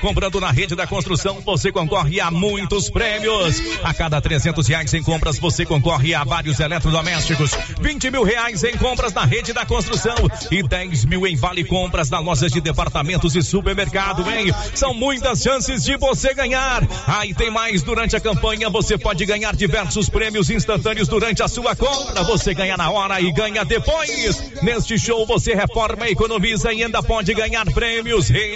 [0.01, 3.62] Comprando na rede da construção, você concorre a muitos prêmios.
[3.85, 7.53] A cada 300 reais em compras, você concorre a vários eletrodomésticos.
[7.81, 10.17] 20 mil reais em compras na rede da construção
[10.51, 14.53] e 10 mil em vale compras na lojas de departamentos e supermercado, hein?
[14.75, 16.83] São muitas chances de você ganhar.
[17.07, 21.47] Aí ah, tem mais durante a campanha, você pode ganhar diversos prêmios instantâneos durante a
[21.47, 22.25] sua compra.
[22.25, 24.43] Você ganha na hora e ganha depois.
[24.61, 28.29] Neste show você reforma, economiza e ainda pode ganhar prêmios.
[28.29, 28.56] Rede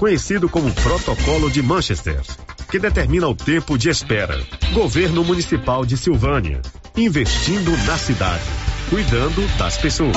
[0.00, 2.22] conhecido como Protocolo de Manchester,
[2.70, 4.34] que determina o tempo de espera.
[4.72, 6.62] Governo Municipal de Silvânia,
[6.96, 8.42] investindo na cidade,
[8.88, 10.16] cuidando das pessoas.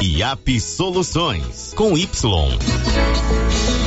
[0.00, 2.58] IAP Soluções com Y.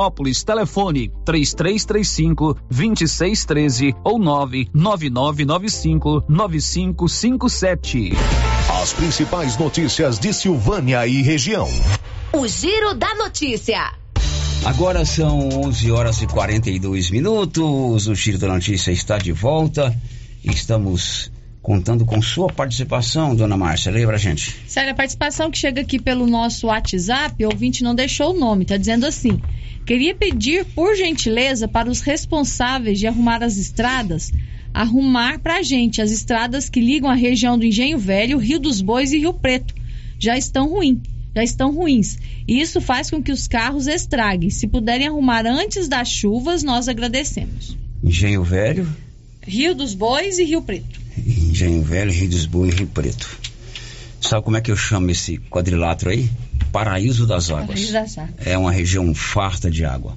[0.00, 0.42] Vianópolis.
[0.42, 8.12] Telefone 3335 2613 ou 99995 9557.
[8.80, 11.68] As principais notícias de Silvânia e região.
[12.32, 13.92] O Giro da Notícia.
[14.64, 18.06] Agora são 11 horas e 42 minutos.
[18.06, 19.94] O Giro da Notícia está de volta.
[20.42, 21.30] Estamos
[21.62, 23.92] contando com sua participação, dona Márcia.
[23.92, 24.56] Lembra, gente?
[24.66, 28.64] Sério, a participação que chega aqui pelo nosso WhatsApp, o ouvinte não deixou o nome,
[28.64, 29.40] tá dizendo assim:
[29.84, 34.32] queria pedir, por gentileza, para os responsáveis de arrumar as estradas,
[34.72, 39.12] arrumar pra gente as estradas que ligam a região do Engenho Velho, Rio dos Bois
[39.12, 39.74] e Rio Preto.
[40.18, 40.98] Já estão ruins.
[41.34, 42.18] Já estão ruins.
[42.46, 44.50] E isso faz com que os carros estraguem.
[44.50, 47.76] Se puderem arrumar antes das chuvas, nós agradecemos.
[48.02, 48.88] Engenho Velho,
[49.40, 50.99] Rio dos Bois e Rio Preto.
[51.26, 53.38] Engenho Velho, Rio dos Bois e Rio Preto.
[54.20, 56.30] Sabe como é que eu chamo esse quadrilátero aí?
[56.72, 57.66] Paraíso das Águas.
[57.66, 58.46] Paraíso das Águas.
[58.46, 60.16] É uma região farta de água.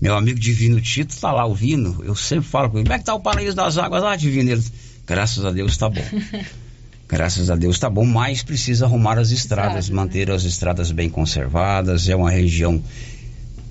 [0.00, 2.04] Meu amigo Divino Tito tá lá ouvindo.
[2.04, 4.50] Eu sempre falo com ele: como é que tá o Paraíso das Águas lá, Divino?
[4.50, 4.64] Ele,
[5.06, 6.04] graças a Deus tá bom.
[7.06, 12.08] Graças a Deus tá bom, mas precisa arrumar as estradas, manter as estradas bem conservadas.
[12.08, 12.82] É uma região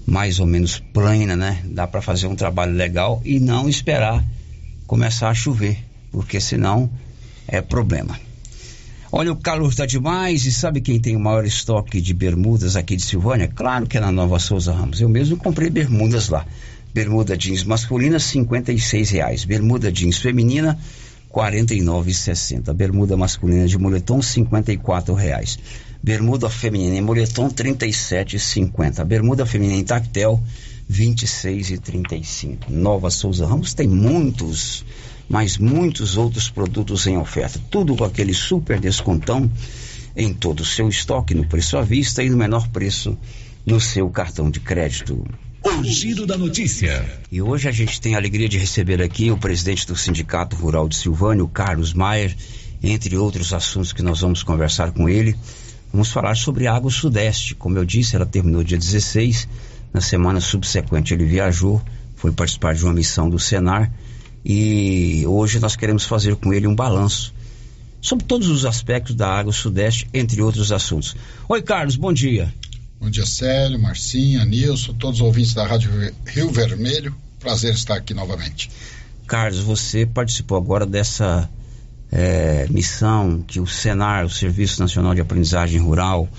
[0.06, 1.62] mais ou menos plana, né?
[1.66, 4.24] Dá para fazer um trabalho legal e não esperar
[4.86, 5.84] começar a chover,
[6.14, 6.90] porque senão
[7.48, 8.18] é problema.
[9.12, 12.96] Olha, o calor está demais e sabe quem tem o maior estoque de bermudas aqui
[12.96, 13.48] de Silvânia?
[13.48, 15.02] Claro que é na Nova Souza Ramos.
[15.02, 16.46] Eu mesmo comprei bermudas lá.
[16.94, 19.46] Bermuda jeans masculina, R$ reais.
[19.46, 20.80] Bermuda jeans feminina,
[21.32, 22.74] R$ 49,60.
[22.74, 25.60] Bermuda masculina de moletom, R$ reais.
[26.02, 29.04] Bermuda feminina em moletom, R$ 37,50.
[29.06, 30.42] Bermuda feminina em tactel,
[30.90, 32.70] R$ 26,35.
[32.70, 34.84] Nova Souza Ramos tem muitos,
[35.30, 37.60] mas muitos outros produtos em oferta.
[37.70, 39.50] Tudo com aquele super descontão
[40.16, 43.18] em todo o seu estoque, no preço à vista e no menor preço
[43.66, 45.26] no seu cartão de crédito.
[45.64, 47.06] O Giro da Notícia.
[47.32, 50.90] E hoje a gente tem a alegria de receber aqui o presidente do Sindicato Rural
[50.90, 52.36] de Silvânia, o Carlos Maier,
[52.84, 55.36] entre outros assuntos que nós vamos conversar com ele.
[55.92, 57.56] Vamos falar sobre a Água Sudeste.
[57.56, 59.48] Como eu disse, ela terminou dia 16.
[59.94, 61.82] Na semana subsequente ele viajou,
[62.16, 63.90] foi participar de uma missão do Senar
[64.46, 67.34] e hoje nós queremos fazer com ele um balanço
[68.02, 71.16] sobre todos os aspectos da Água Sudeste, entre outros assuntos.
[71.48, 72.54] Oi, Carlos, bom dia.
[73.00, 75.92] Bom dia, Célio, Marcinha, Nilson, todos os ouvintes da Rádio
[76.26, 77.16] Rio Vermelho.
[77.40, 78.70] Prazer estar aqui novamente.
[79.26, 81.50] Carlos, você participou agora dessa
[82.12, 86.30] é, missão que o Senar, o Serviço Nacional de Aprendizagem Rural,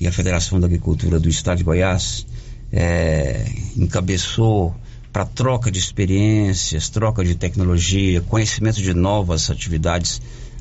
[0.00, 2.26] e a Federação da Agricultura do Estado de Goiás
[2.72, 3.46] é,
[3.76, 4.74] encabeçou
[5.12, 10.20] para troca de experiências, troca de tecnologia, conhecimento de novas atividades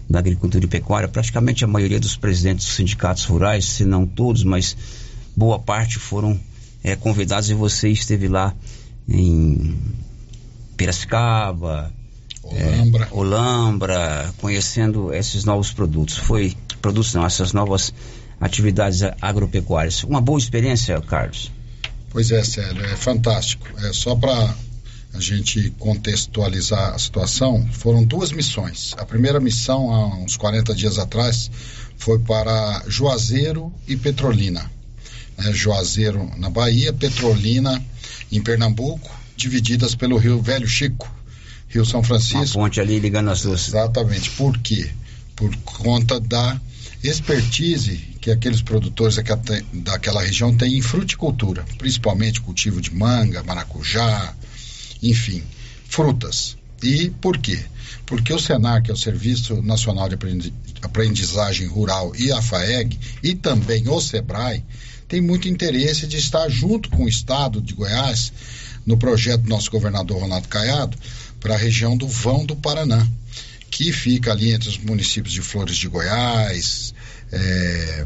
[0.10, 1.08] da agricultura e pecuária.
[1.08, 4.76] Praticamente a maioria dos presidentes dos sindicatos rurais, se não todos, mas
[5.36, 6.40] boa parte foram
[6.84, 8.54] é, convidados e você esteve lá
[9.08, 9.78] em
[10.76, 11.92] Piracicaba,
[12.42, 13.06] Olambra.
[13.06, 16.18] É, Olambra, conhecendo esses novos produtos.
[16.18, 17.94] Foi produtos não, essas novas
[18.40, 20.04] atividades agropecuárias.
[20.04, 21.52] Uma boa experiência, Carlos.
[22.10, 23.68] Pois é, Célio, é fantástico.
[23.84, 24.56] É só para
[25.14, 28.94] a gente contextualizar a situação, foram duas missões.
[28.98, 31.50] A primeira missão, há uns 40 dias atrás,
[31.98, 34.70] foi para Juazeiro e Petrolina.
[35.38, 35.52] Né?
[35.52, 37.84] Juazeiro na Bahia, Petrolina
[38.32, 41.12] em Pernambuco, divididas pelo Rio Velho Chico,
[41.68, 42.58] Rio São Francisco.
[42.58, 43.68] Uma ponte ali ligando as duas.
[43.68, 44.30] Exatamente.
[44.32, 44.90] Por quê?
[45.36, 46.60] Por conta da
[47.04, 49.18] expertise que aqueles produtores
[49.74, 54.34] daquela região têm em fruticultura, principalmente cultivo de manga, maracujá,
[55.02, 55.44] enfim,
[55.86, 56.58] frutas.
[56.84, 57.60] E por quê?
[58.06, 60.18] Porque o Senar, que é o Serviço Nacional de
[60.82, 64.64] Aprendizagem Rural, e a FAEG, e também o SEBRAE,
[65.08, 68.32] tem muito interesse de estar junto com o Estado de Goiás
[68.86, 70.98] no projeto do nosso governador Ronaldo Caiado
[71.40, 73.08] para a região do Vão do Paraná,
[73.80, 76.94] que fica ali entre os municípios de Flores de Goiás,
[77.32, 78.06] é,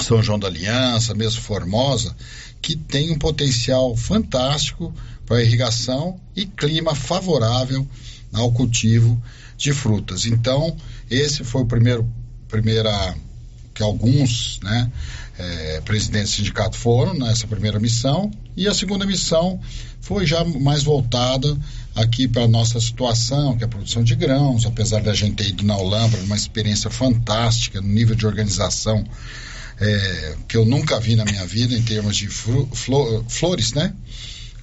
[0.00, 2.16] São João da Aliança, mesmo Formosa,
[2.62, 4.90] que tem um potencial fantástico
[5.26, 7.86] para irrigação e clima favorável
[8.32, 9.22] ao cultivo
[9.58, 10.24] de frutas.
[10.24, 10.74] Então,
[11.10, 12.10] esse foi o primeiro
[12.48, 13.14] primeira
[13.74, 14.90] que alguns, né,
[15.38, 19.60] é, presidentes do sindicato foram nessa primeira missão e a segunda missão
[20.00, 21.56] foi já mais voltada
[21.94, 25.48] aqui para a nossa situação, que é a produção de grãos, apesar da gente ter
[25.48, 29.04] ido na Olambra, uma experiência fantástica no nível de organização
[29.80, 33.92] é, que eu nunca vi na minha vida em termos de fru, flor, flores, né?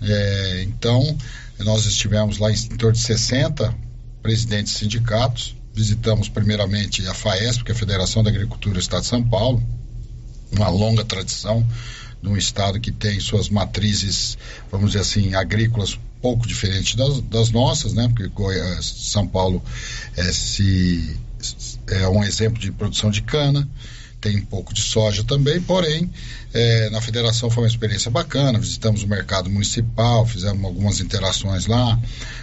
[0.02, 1.18] É, então,
[1.60, 3.76] nós estivemos lá em, em torno de 60
[4.22, 9.02] presidentes de sindicatos, visitamos primeiramente a FAESP, que é a Federação da Agricultura do Estado
[9.02, 9.64] de São Paulo,
[10.52, 11.66] uma longa tradição
[12.22, 14.38] num estado que tem suas matrizes,
[14.70, 18.12] vamos dizer assim, agrícolas pouco diferentes das, das nossas, né?
[18.14, 18.30] Porque
[18.82, 19.64] São Paulo
[20.18, 21.18] é, se,
[21.88, 23.66] é um exemplo de produção de cana,
[24.20, 26.12] tem um pouco de soja também, porém,
[26.54, 31.98] é, na federação foi uma experiência bacana, visitamos o mercado municipal, fizemos algumas interações lá.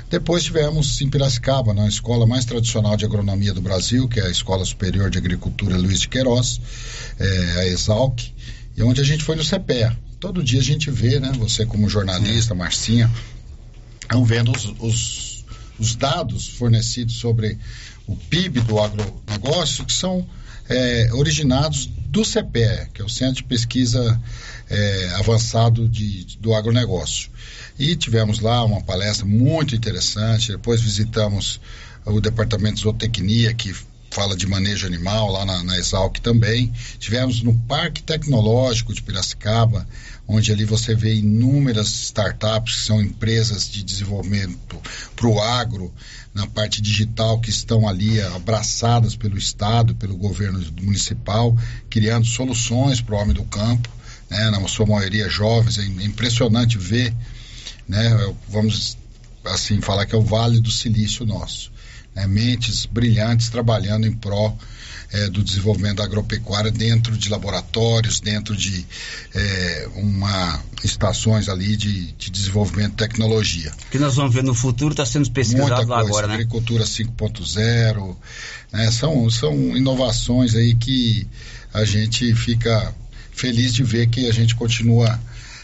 [0.09, 4.31] Depois tivemos em Piracicaba, na escola mais tradicional de agronomia do Brasil, que é a
[4.31, 6.61] Escola Superior de Agricultura Luiz de Queiroz,
[7.19, 8.21] é, a Exalc,
[8.77, 9.99] e onde a gente foi no CPEA.
[10.21, 11.33] Todo dia a gente vê, né?
[11.39, 13.11] Você como jornalista, Marcinha,
[14.01, 15.45] estão vendo os, os,
[15.79, 17.59] os dados fornecidos sobre
[18.07, 20.25] o PIB do agronegócio, que são
[20.69, 24.21] é, originados do CPE, que é o Centro de Pesquisa
[24.71, 27.31] é, Avançado de, do Agronegócio.
[27.79, 31.61] E tivemos lá uma palestra muito interessante, depois visitamos
[32.05, 33.74] o Departamento de Zootecnia, que
[34.11, 36.72] fala de manejo animal lá na, na Exalc também.
[36.99, 39.87] Tivemos no Parque Tecnológico de Piracicaba,
[40.27, 44.81] onde ali você vê inúmeras startups que são empresas de desenvolvimento
[45.14, 45.93] para o agro,
[46.33, 51.57] na parte digital que estão ali abraçadas pelo Estado, pelo governo municipal,
[51.89, 53.89] criando soluções para o homem do campo,
[54.29, 55.79] né, na sua maioria jovens.
[55.79, 57.14] É impressionante ver,
[57.89, 58.97] né, vamos
[59.45, 61.72] assim falar que é o Vale do Silício nosso.
[62.14, 64.59] Né, mentes brilhantes trabalhando em prol
[65.12, 68.87] é, do desenvolvimento da agropecuária dentro de laboratórios, dentro de
[69.34, 73.72] é, uma estações ali de, de desenvolvimento de tecnologia.
[73.87, 76.34] O que nós vamos ver no futuro está sendo pesquisado Muita lá coisa, agora, né?
[76.34, 78.16] Agricultura 5.0,
[78.72, 78.91] né?
[78.91, 81.26] são, são inovações aí que
[81.72, 82.95] a gente fica
[83.32, 85.20] feliz de ver que a gente continua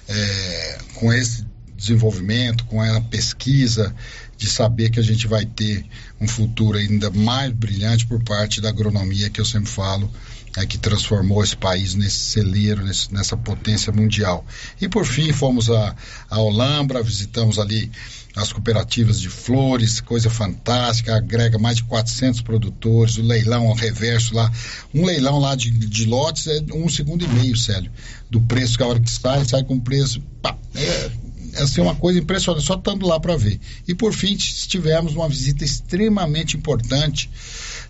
[0.09, 1.45] é, com esse
[1.83, 3.95] desenvolvimento, com a pesquisa,
[4.37, 5.85] de saber que a gente vai ter
[6.21, 10.11] um futuro ainda mais brilhante por parte da agronomia que eu sempre falo,
[10.57, 14.45] é, que transformou esse país nesse celeiro, nesse, nessa potência mundial.
[14.81, 15.95] E por fim fomos a,
[16.29, 17.91] a Olambra, visitamos ali
[18.35, 24.35] as cooperativas de flores, coisa fantástica, agrega mais de 400 produtores, o leilão ao reverso
[24.35, 24.51] lá,
[24.95, 27.91] um leilão lá de, de lotes é um segundo e meio, Célio,
[28.31, 31.11] do preço que a hora que sai, sai com preço, pá, é
[31.57, 33.61] assim, uma coisa impressionante, só estando lá para ver.
[33.87, 37.31] E por fim, tivemos uma visita extremamente importante,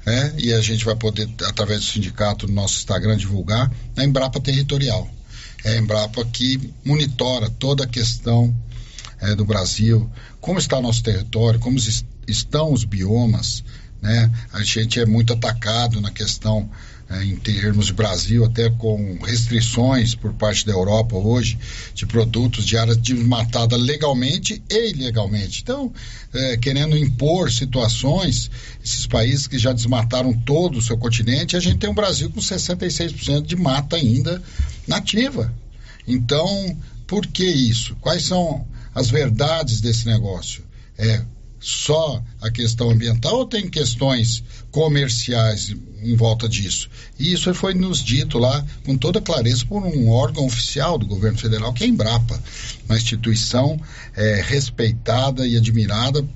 [0.05, 4.41] né, e a gente vai poder, através do sindicato, no nosso Instagram, divulgar, a Embrapa
[4.41, 5.09] Territorial.
[5.65, 8.55] É a Embrapa que monitora toda a questão
[9.21, 10.11] é, do Brasil,
[10.41, 11.79] como está nosso território, como
[12.27, 13.63] estão os biomas,
[14.01, 14.31] né?
[14.53, 16.69] A gente é muito atacado na questão
[17.13, 21.59] é, em termos de Brasil, até com restrições por parte da Europa hoje
[21.95, 25.61] de produtos de áreas desmatadas legalmente e ilegalmente.
[25.63, 25.93] Então,
[26.33, 28.51] é, querendo impor situações,
[28.83, 32.41] esses países que já desmataram todo o seu continente, a gente tem um Brasil com
[32.41, 34.43] 66% de mata ainda
[34.89, 35.53] nativa.
[36.09, 37.95] Então, por que isso?
[38.01, 40.65] Quais são as verdades desse negócio?
[40.97, 41.23] É
[41.61, 44.43] só a questão ambiental ou tem questões
[44.73, 46.91] comerciais em volta disso?
[47.17, 51.39] E isso foi nos dito lá com toda clareza por um órgão oficial do governo
[51.39, 52.43] federal, que é a Embrapa,
[52.89, 53.81] uma instituição
[54.17, 56.27] é, respeitada e admirada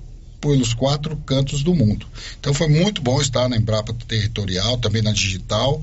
[0.40, 2.06] pelos quatro cantos do mundo.
[2.38, 5.82] Então foi muito bom estar na Embrapa Territorial, também na Digital.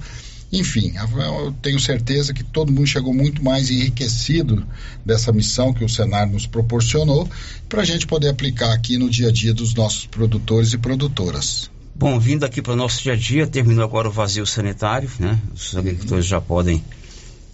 [0.52, 4.64] Enfim, eu tenho certeza que todo mundo chegou muito mais enriquecido
[5.04, 7.28] dessa missão que o Senar nos proporcionou
[7.68, 11.73] para a gente poder aplicar aqui no dia a dia dos nossos produtores e produtoras.
[11.96, 15.40] Bom, vindo aqui para o nosso dia a dia, terminou agora o vazio sanitário, né?
[15.54, 16.84] Os agricultores já podem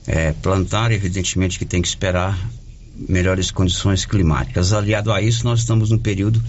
[0.07, 2.39] é, plantar, evidentemente que tem que esperar
[2.95, 4.71] melhores condições climáticas.
[4.71, 6.41] Aliado a isso, nós estamos num período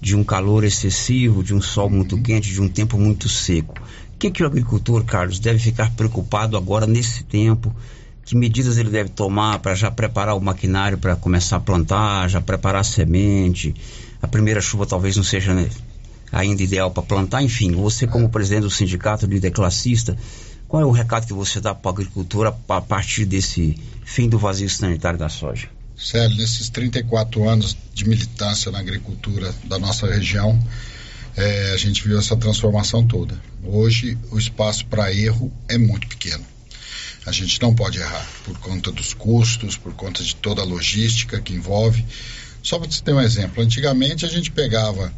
[0.00, 3.74] de um calor excessivo, de um sol muito quente, de um tempo muito seco.
[4.14, 7.74] O que, que o agricultor, Carlos, deve ficar preocupado agora nesse tempo?
[8.24, 12.40] Que medidas ele deve tomar para já preparar o maquinário para começar a plantar, já
[12.40, 13.74] preparar a semente?
[14.20, 15.68] A primeira chuva talvez não seja né,
[16.32, 17.42] ainda ideal para plantar.
[17.42, 20.16] Enfim, você como presidente do sindicato líder classista,
[20.68, 24.38] qual é o recado que você dá para o agricultor a partir desse fim do
[24.38, 25.68] vazio sanitário da soja?
[25.96, 30.58] Célio, nesses 34 anos de militância na agricultura da nossa região,
[31.36, 33.40] é, a gente viu essa transformação toda.
[33.62, 36.44] Hoje, o espaço para erro é muito pequeno.
[37.26, 41.40] A gente não pode errar por conta dos custos, por conta de toda a logística
[41.40, 42.04] que envolve.
[42.62, 45.12] Só para você ter um exemplo, antigamente a gente pegava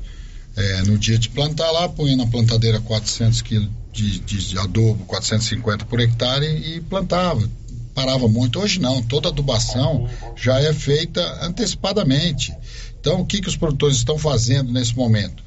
[0.57, 5.85] é, no dia de plantar lá, punha na plantadeira 400 quilos de, de adubo, 450
[5.85, 7.49] por hectare e plantava
[7.95, 8.59] parava muito.
[8.59, 12.55] Hoje não, toda adubação já é feita antecipadamente.
[13.01, 15.43] Então, o que, que os produtores estão fazendo nesse momento?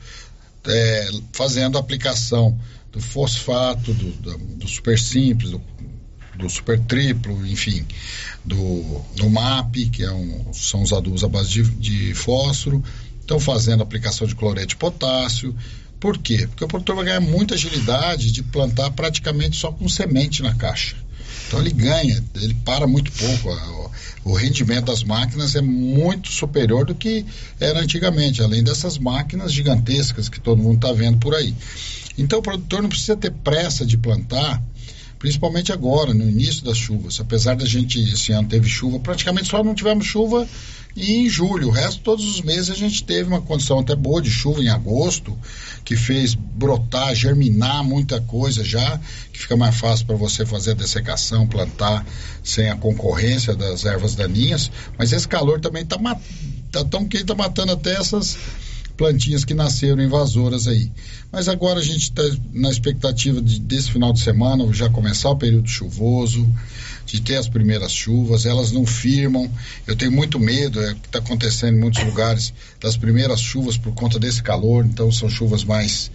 [0.67, 2.57] É, fazendo aplicação
[2.91, 5.61] do fosfato, do, do, do super simples, do,
[6.35, 7.85] do, super triplo, enfim,
[8.43, 12.83] do, do MAP, que é um, são os adubos à base de, de fósforo,
[13.25, 15.55] estão fazendo aplicação de cloreto de potássio.
[15.99, 16.47] Por quê?
[16.47, 20.95] Porque o produtor vai ganhar muita agilidade de plantar praticamente só com semente na caixa.
[21.47, 23.91] Então ele ganha, ele para muito pouco.
[24.23, 27.25] O, rendimento das máquinas é muito superior do que
[27.59, 31.53] era antigamente, além dessas máquinas gigantescas que todo mundo está vendo por aí.
[32.17, 34.61] Então o produtor não precisa ter pressa de plantar,
[35.25, 37.19] principalmente agora, no início das chuvas.
[37.19, 40.47] Apesar da gente, esse ano teve chuva, praticamente só não tivemos chuva
[40.95, 41.69] em julho.
[41.69, 44.69] O resto, todos os meses, a gente teve uma condição até boa de chuva em
[44.69, 45.35] agosto,
[45.83, 48.99] que fez brotar, germinar muita coisa já,
[49.33, 52.05] que fica mais fácil para você fazer a dessecação, plantar
[52.43, 54.69] sem a concorrência das ervas daninhas.
[54.95, 55.97] Mas esse calor também está
[56.71, 58.37] tá tão que está matando até essas
[58.97, 60.91] plantinhas que nasceram invasoras aí.
[61.31, 62.23] Mas agora a gente está
[62.53, 66.47] na expectativa de, desse final de semana já começar o período chuvoso
[67.05, 69.49] de ter as primeiras chuvas, elas não firmam.
[69.85, 73.77] Eu tenho muito medo, é o que está acontecendo em muitos lugares, das primeiras chuvas
[73.77, 76.09] por conta desse calor, então são chuvas mais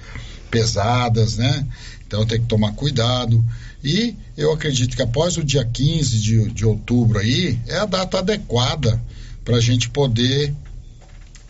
[0.50, 1.66] pesadas, né?
[2.06, 3.44] Então tem que tomar cuidado.
[3.84, 8.18] E eu acredito que após o dia 15 de, de outubro aí, é a data
[8.18, 9.00] adequada
[9.44, 10.52] para a gente poder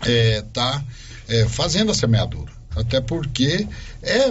[0.01, 0.85] estar é, tá,
[1.31, 2.53] é, fazendo a semeadura.
[2.77, 3.67] Até porque
[4.03, 4.31] é,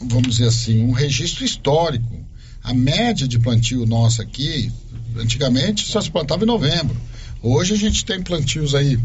[0.00, 2.18] vamos dizer assim, um registro histórico
[2.62, 4.70] a média de plantio nossa aqui,
[5.16, 6.94] antigamente só se plantava em novembro.
[7.42, 8.98] Hoje a gente tem plantios aí.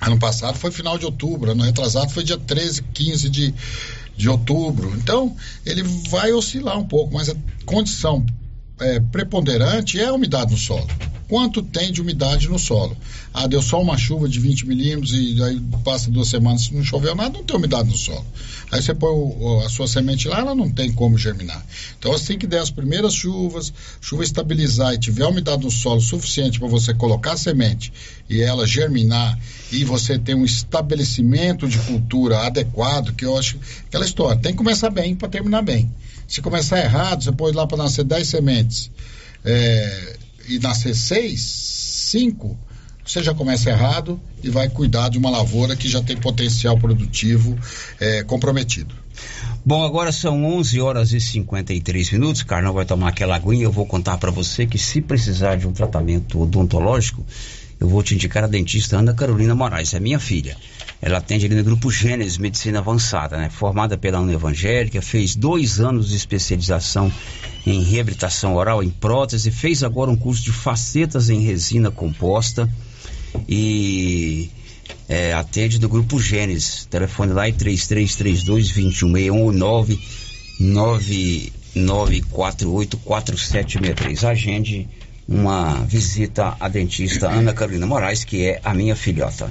[0.00, 3.54] Ano passado foi final de outubro, ano retrasado foi dia 13, 15 de,
[4.16, 4.92] de outubro.
[4.96, 8.26] Então, ele vai oscilar um pouco, mas a condição
[8.82, 10.86] é, preponderante é a umidade no solo
[11.32, 12.94] quanto tem de umidade no solo.
[13.32, 17.14] Ah, deu só uma chuva de 20 milímetros e aí passa duas semanas não choveu
[17.14, 18.26] nada, não tem umidade no solo.
[18.70, 21.64] Aí você põe o, a sua semente lá, ela não tem como germinar.
[21.98, 26.58] Então assim que der as primeiras chuvas, chuva estabilizar e tiver umidade no solo suficiente
[26.58, 27.90] para você colocar a semente
[28.28, 29.38] e ela germinar
[29.72, 34.58] e você ter um estabelecimento de cultura adequado, que eu acho aquela história, tem que
[34.58, 35.90] começar bem para terminar bem.
[36.32, 38.90] Se começar errado, você ir lá para nascer 10 sementes.
[39.44, 40.16] É,
[40.48, 42.58] e nascer seis, cinco,
[43.04, 47.54] você já começa errado e vai cuidar de uma lavoura que já tem potencial produtivo
[48.00, 48.94] é, comprometido.
[49.62, 52.42] Bom, agora são 11 horas e 53 minutos.
[52.42, 53.64] Carnal vai tomar aquela aguinha.
[53.64, 57.26] Eu vou contar para você que se precisar de um tratamento odontológico,
[57.78, 60.56] eu vou te indicar a dentista Ana Carolina Moraes, é minha filha.
[61.04, 63.50] Ela atende ali no grupo Gênesis Medicina Avançada, né?
[63.50, 67.10] Formada pela União Evangélica, fez dois anos de especialização
[67.66, 72.72] em reabilitação oral em prótese, fez agora um curso de facetas em resina composta
[73.48, 74.48] e
[75.08, 76.86] é, atende no grupo Gênesis.
[76.86, 79.50] Telefone lá é 3332 2161
[80.60, 84.22] 9948 4763.
[84.22, 84.88] Agende
[85.26, 89.50] uma visita à dentista Ana Carolina Moraes, que é a minha filhota.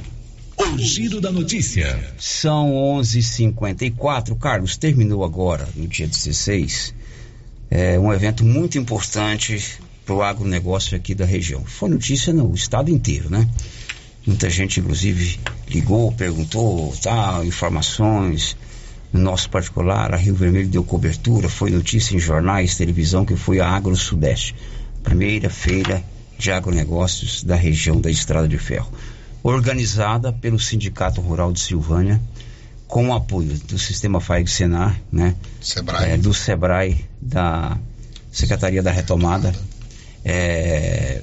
[0.73, 1.99] O giro da notícia.
[2.17, 4.35] São 11:54.
[4.37, 6.93] Carlos terminou agora no dia 16.
[7.69, 11.63] É um evento muito importante para o agronegócio aqui da região.
[11.65, 13.47] Foi notícia no estado inteiro, né?
[14.25, 18.55] Muita gente, inclusive, ligou, perguntou, tá, informações.
[19.11, 23.59] No nosso particular, a Rio Vermelho deu cobertura, foi notícia em jornais, televisão, que foi
[23.59, 24.55] a Agro Sudeste,
[25.03, 26.01] primeira feira
[26.37, 28.91] de agronegócios da região da Estrada de Ferro,
[29.43, 32.21] organizada pelo Sindicato Rural de Silvânia,
[32.87, 35.35] com o apoio do Sistema FAEG Senar, né?
[35.61, 36.11] Sebrae.
[36.11, 37.77] É, do Sebrae, da
[38.31, 39.53] Secretaria da Retomada,
[40.23, 41.21] é,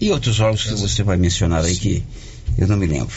[0.00, 2.04] e outros órgãos que você vai mencionar aí que
[2.58, 3.14] eu não me lembro.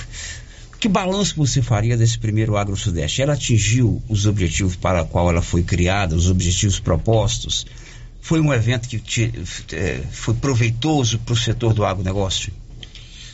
[0.80, 3.22] Que balanço você faria desse primeiro Agro Sudeste?
[3.22, 7.66] Ela atingiu os objetivos para qual ela foi criada, os objetivos propostos?
[8.22, 9.34] Foi um evento que te,
[9.74, 12.54] é, foi proveitoso para o setor do agronegócio?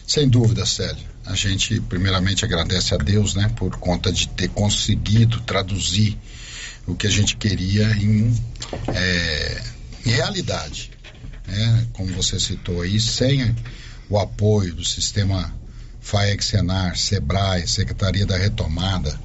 [0.08, 1.04] Sem dúvida, Célio.
[1.26, 6.18] A gente, primeiramente, agradece a Deus, né, por conta de ter conseguido traduzir
[6.86, 8.32] o que a gente queria em,
[8.94, 9.64] é,
[10.06, 10.92] em realidade.
[11.48, 11.88] Né?
[11.94, 13.56] Como você citou aí, sem
[14.08, 15.52] o apoio do sistema
[16.00, 19.20] FAEG Senar, SEBRAE, Secretaria da Retomada,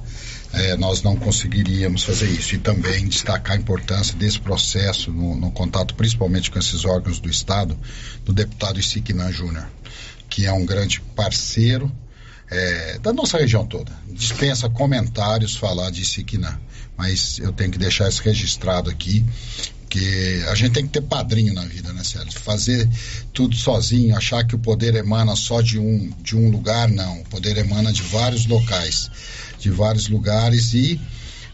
[0.53, 2.55] é, nós não conseguiríamos fazer isso.
[2.55, 7.29] E também destacar a importância desse processo no, no contato, principalmente com esses órgãos do
[7.29, 7.77] Estado,
[8.25, 9.67] do deputado Isiquinan Júnior,
[10.31, 11.91] que é um grande parceiro
[12.49, 13.91] é, da nossa região toda.
[14.07, 16.57] Dispensa comentários falar de Isiquinan,
[16.97, 19.23] mas eu tenho que deixar isso registrado aqui,
[19.89, 22.39] que a gente tem que ter padrinho na vida, né, Sérgio?
[22.39, 22.89] Fazer
[23.33, 27.19] tudo sozinho, achar que o poder emana só de um, de um lugar, não.
[27.19, 29.11] O poder emana de vários locais,
[29.59, 30.99] de vários lugares e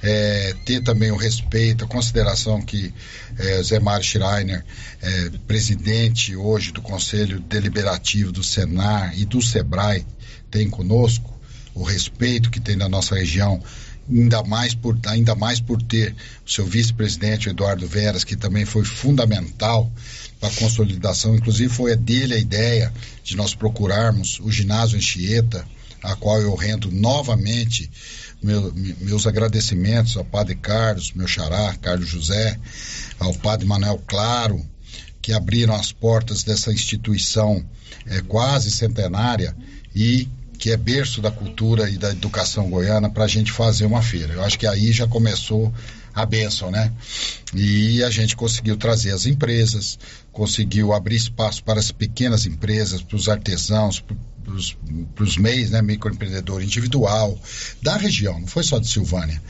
[0.02, 2.94] é, ter também o respeito, a consideração que
[3.38, 4.64] é, Zé Mário Schreiner,
[5.02, 10.06] é, presidente hoje do Conselho Deliberativo do Senar e do SEBRAE,
[10.50, 11.36] tem conosco,
[11.74, 13.62] o respeito que tem na nossa região
[14.10, 18.84] ainda mais por, ainda mais por ter o seu vice-presidente, Eduardo Veras, que também foi
[18.86, 19.92] fundamental
[20.40, 22.94] para a consolidação, inclusive foi dele a ideia
[23.24, 25.68] de nós procurarmos o ginásio Anchieta,
[26.02, 27.90] a qual eu rendo novamente
[28.42, 32.60] meu, meus agradecimentos ao Padre Carlos, meu xará, Carlos José,
[33.20, 34.64] ao Padre Manuel Claro,
[35.22, 37.66] que abriram as portas dessa instituição
[38.06, 39.56] é, quase centenária
[39.94, 40.28] e
[40.68, 44.34] que é berço da cultura e da educação goiana, para a gente fazer uma feira.
[44.34, 45.74] Eu acho que aí já começou
[46.14, 46.92] a bênção, né?
[47.56, 49.98] E a gente conseguiu trazer as empresas,
[50.30, 54.04] conseguiu abrir espaço para as pequenas empresas, para os artesãos,
[55.16, 55.82] para os MEIs, né?
[55.82, 57.40] Microempreendedor individual,
[57.82, 59.42] da região, não foi só de Silvânia.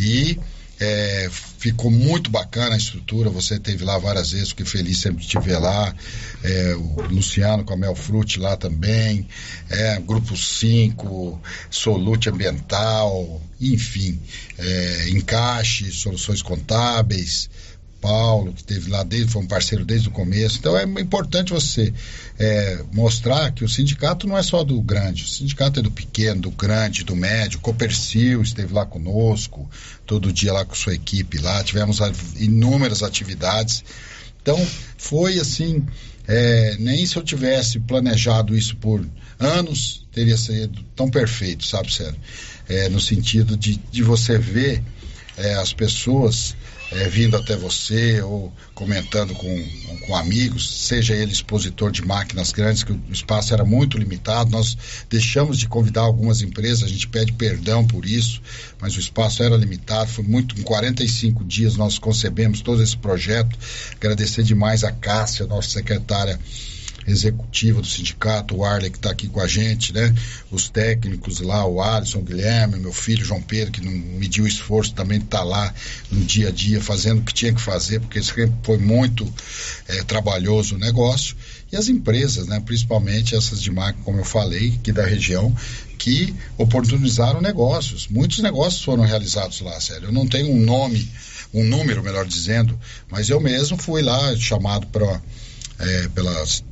[0.00, 0.40] E
[0.80, 3.30] é, ficou muito bacana a estrutura.
[3.30, 5.94] Você teve lá várias vezes, fiquei feliz sempre de te ver lá.
[6.42, 9.26] É, o Luciano com a Mel Frutti lá também.
[9.70, 14.20] É, Grupo 5, Solute Ambiental, enfim,
[14.58, 17.48] é, Encaixe, Soluções Contábeis.
[18.02, 20.58] Paulo, que teve lá desde, foi um parceiro desde o começo.
[20.58, 21.94] Então é importante você
[22.36, 26.42] é, mostrar que o sindicato não é só do grande, o sindicato é do pequeno,
[26.42, 27.60] do grande, do médio.
[27.60, 29.70] Copercil esteve lá conosco,
[30.04, 32.00] todo dia lá com sua equipe lá, tivemos
[32.36, 33.84] inúmeras atividades.
[34.42, 34.58] Então
[34.98, 35.86] foi assim,
[36.26, 39.06] é, nem se eu tivesse planejado isso por
[39.38, 42.20] anos teria sido tão perfeito, sabe, Sérgio?
[42.68, 44.82] É, no sentido de, de você ver
[45.36, 46.54] é, as pessoas
[46.94, 49.68] é, vindo até você ou comentando com,
[50.06, 54.50] com amigos, seja ele expositor de máquinas grandes, que o espaço era muito limitado.
[54.50, 54.76] Nós
[55.08, 58.42] deixamos de convidar algumas empresas, a gente pede perdão por isso,
[58.80, 60.10] mas o espaço era limitado.
[60.10, 63.58] Foi muito, em 45 dias nós concebemos todo esse projeto.
[63.96, 66.38] Agradecer demais a Cássia, nossa secretária
[67.06, 70.14] executiva do sindicato, o Arley que está aqui com a gente, né?
[70.50, 74.94] Os técnicos lá, o Alisson, o Guilherme, meu filho João Pedro, que não mediu esforço
[74.94, 75.74] também de estar tá lá
[76.10, 78.20] no dia a dia fazendo o que tinha que fazer, porque
[78.62, 79.32] foi muito
[79.88, 81.36] é, trabalhoso o negócio.
[81.72, 82.60] E as empresas, né?
[82.60, 85.54] Principalmente essas de marca, como eu falei, aqui da região,
[85.98, 88.08] que oportunizaram negócios.
[88.08, 90.08] Muitos negócios foram realizados lá, sério.
[90.08, 91.08] Eu não tenho um nome,
[91.54, 92.78] um número, melhor dizendo,
[93.10, 95.20] mas eu mesmo fui lá chamado para
[95.78, 96.62] é, pelas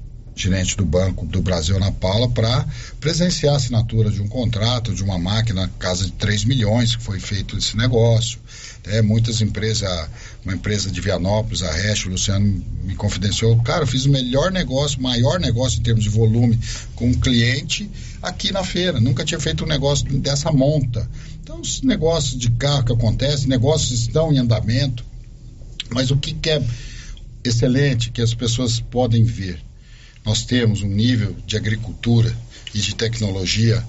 [0.40, 2.66] gerente do Banco do Brasil na Paula para
[2.98, 7.20] presenciar a assinatura de um contrato, de uma máquina, casa de 3 milhões, que foi
[7.20, 8.38] feito esse negócio.
[8.84, 10.08] É, muitas empresas,
[10.44, 14.50] uma empresa de Vianópolis, a Resch, o Luciano me confidenciou, cara, eu fiz o melhor
[14.50, 16.58] negócio, maior negócio em termos de volume
[16.94, 17.90] com um cliente
[18.22, 18.98] aqui na feira.
[18.98, 21.08] Nunca tinha feito um negócio dessa monta.
[21.42, 25.04] Então, os negócios de carro que acontecem, negócios estão em andamento,
[25.90, 26.62] mas o que, que é
[27.44, 29.60] excelente, que as pessoas podem ver,
[30.24, 32.36] nós temos um nível de agricultura
[32.74, 33.84] e de tecnologia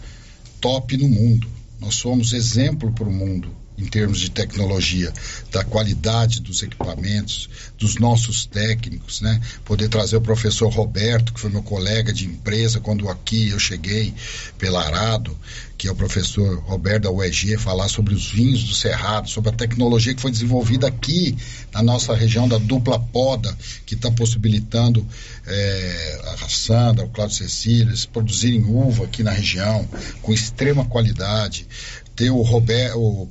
[0.59, 1.47] top no mundo.
[1.79, 5.11] Nós somos exemplo para o mundo em termos de tecnologia,
[5.51, 9.41] da qualidade dos equipamentos, dos nossos técnicos, né?
[9.65, 14.13] Poder trazer o professor Roberto, que foi meu colega de empresa quando aqui eu cheguei
[14.57, 15.35] pela Arado,
[15.81, 19.53] que é o professor Roberto da UEG, falar sobre os vinhos do Cerrado, sobre a
[19.53, 21.35] tecnologia que foi desenvolvida aqui
[21.73, 25.03] na nossa região da dupla poda, que está possibilitando
[25.47, 29.87] é, a Sandra, o Cláudio Cecília, produzirem uva aqui na região
[30.21, 31.67] com extrema qualidade.
[32.15, 33.27] Ter o Roberto,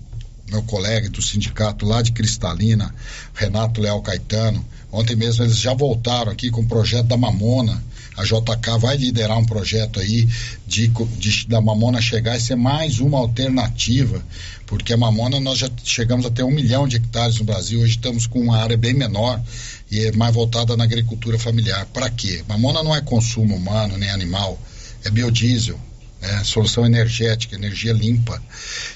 [0.51, 2.95] meu colega do sindicato lá de Cristalina,
[3.35, 4.65] Renato Leal Caetano.
[4.93, 7.83] Ontem mesmo eles já voltaram aqui com o projeto da Mamona.
[8.17, 10.29] A JK vai liderar um projeto aí
[10.67, 14.23] de, de, da Mamona chegar e ser mais uma alternativa,
[14.67, 17.93] porque a Mamona nós já chegamos a ter um milhão de hectares no Brasil, hoje
[17.93, 19.41] estamos com uma área bem menor
[19.91, 21.87] e é mais voltada na agricultura familiar.
[21.87, 22.45] Para quê?
[22.47, 24.59] Mamona não é consumo humano nem animal,
[25.05, 25.81] é biodiesel
[26.21, 26.43] né?
[26.45, 28.43] solução energética, energia limpa.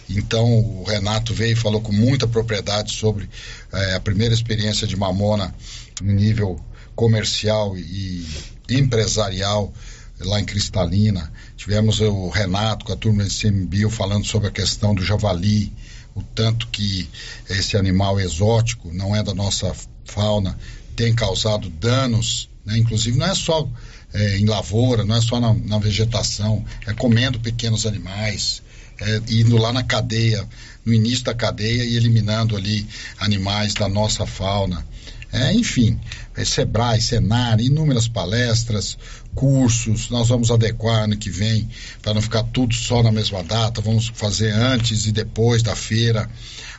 [0.09, 3.29] Então o Renato veio e falou com muita propriedade sobre
[3.73, 5.55] é, a primeira experiência de Mamona
[6.03, 6.61] em nível
[6.95, 8.27] comercial e
[8.69, 9.73] empresarial
[10.21, 11.33] lá em Cristalina.
[11.57, 15.73] Tivemos o Renato com a turma de CMBio falando sobre a questão do javali,
[16.15, 17.09] o tanto que
[17.51, 20.57] esse animal exótico, não é da nossa fauna,
[20.95, 22.79] tem causado danos, né?
[22.79, 23.69] inclusive não é só
[24.15, 28.63] é, em lavoura, não é só na, na, vegetação, é comendo pequenos animais,
[29.01, 30.47] é, indo lá na cadeia,
[30.85, 32.87] no início da cadeia e eliminando ali
[33.19, 34.87] animais da nossa fauna.
[35.33, 35.99] É, enfim,
[36.37, 38.97] é Sebrae, Senar, inúmeras palestras,
[39.35, 41.69] cursos, nós vamos adequar ano que vem,
[42.01, 46.31] para não ficar tudo só na mesma data, vamos fazer antes e depois da feira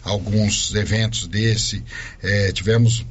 [0.03, 1.83] alguns eventos desse.
[2.23, 3.05] É, tivemos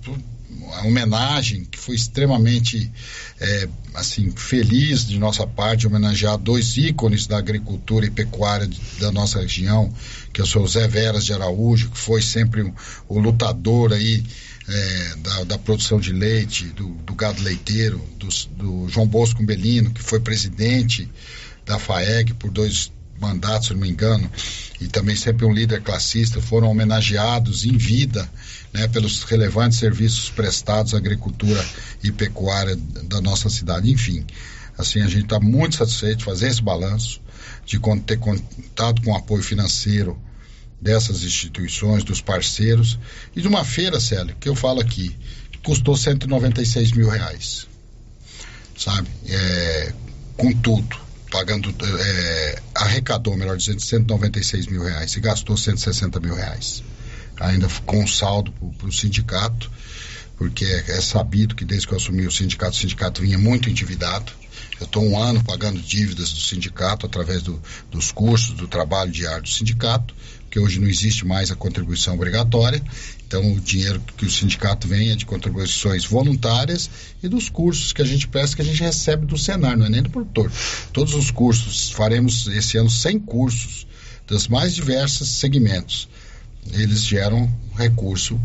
[0.75, 2.91] a homenagem que foi extremamente
[3.41, 9.13] é, assim feliz de nossa parte homenagear dois ícones da agricultura e pecuária de, da
[9.13, 9.93] nossa região
[10.33, 12.75] que é o Zé Veras de Araújo que foi sempre o,
[13.09, 14.25] o lutador aí
[14.67, 19.91] é, da, da, produção de leite do, do gado leiteiro do, do João Bosco Belino
[19.91, 21.11] que foi presidente
[21.65, 24.31] da FAEG por dois mandatos, se não me engano,
[24.81, 28.29] e também sempre um líder classista, foram homenageados em vida
[28.75, 31.65] né, pelos relevantes serviços prestados à agricultura
[32.03, 33.89] e pecuária da nossa cidade.
[33.89, 34.27] Enfim,
[34.77, 37.21] assim, a gente está muito satisfeito de fazer esse balanço,
[37.65, 40.21] de ter contado com o apoio financeiro
[40.83, 42.99] dessas instituições, dos parceiros,
[43.35, 45.17] e de uma feira, Célio, que eu falo aqui,
[45.53, 47.69] que custou 196 mil reais.
[48.77, 49.09] Sabe?
[49.29, 49.93] É,
[50.37, 56.83] com tudo pagando, é, arrecadou, melhor dizendo, 196 mil reais e gastou 160 mil reais.
[57.41, 59.71] Ainda com saldo para o sindicato,
[60.37, 63.69] porque é, é, sabido que desde que eu assumi o sindicato, o sindicato vinha muito
[63.69, 64.33] endividado.
[64.81, 69.43] Eu estou um ano pagando dívidas do sindicato através do, dos cursos, do trabalho diário
[69.43, 70.15] do sindicato,
[70.51, 72.83] que hoje não existe mais a contribuição obrigatória.
[73.27, 76.91] Então, o dinheiro que o sindicato vem é de contribuições voluntárias
[77.23, 79.89] e dos cursos que a gente presta, que a gente recebe do Senar, não é
[79.89, 80.51] nem do produtor.
[80.93, 83.87] Todos os cursos, faremos esse ano 100 cursos
[84.27, 86.09] dos mais diversos segmentos.
[86.73, 88.41] Eles geram recurso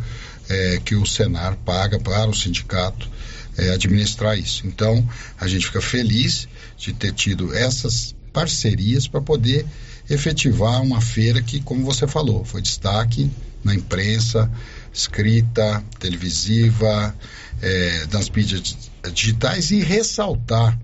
[0.50, 3.10] é, que o Senar paga para o sindicato
[3.58, 4.66] é, administrar isso.
[4.66, 5.08] Então,
[5.40, 6.48] a gente fica feliz
[6.78, 9.66] de ter tido essas parcerias para poder
[10.10, 13.30] efetivar uma feira que, como você falou, foi destaque
[13.64, 14.50] na imprensa,
[14.94, 17.16] escrita, televisiva,
[17.62, 20.78] é, nas mídias digitais e ressaltar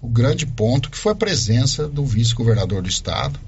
[0.00, 3.40] o grande ponto que foi a presença do vice-governador do estado,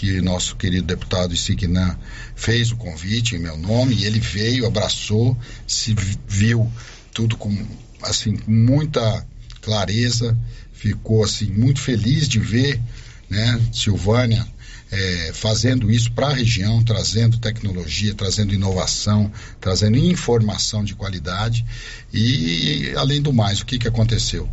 [0.00, 1.94] que nosso querido deputado Isignan
[2.34, 5.36] fez o convite em meu nome e ele veio, abraçou,
[5.66, 5.94] se
[6.26, 6.72] viu
[7.12, 7.54] tudo com
[8.00, 9.26] assim muita
[9.60, 10.34] clareza,
[10.72, 12.80] ficou assim muito feliz de ver,
[13.28, 14.46] né, Silvânia
[14.90, 19.30] é, fazendo isso para a região, trazendo tecnologia, trazendo inovação,
[19.60, 21.62] trazendo informação de qualidade
[22.10, 24.48] e, além do mais, o que, que aconteceu?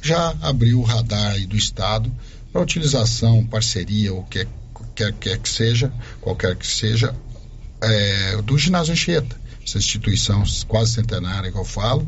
[0.00, 2.08] Já abriu o radar do Estado
[2.52, 4.46] para utilização, parceria, ou quer,
[4.94, 7.14] quer, quer que seja, qualquer que seja,
[7.80, 12.06] é, do ginásio Anchieta, essa instituição quase centenária que eu falo,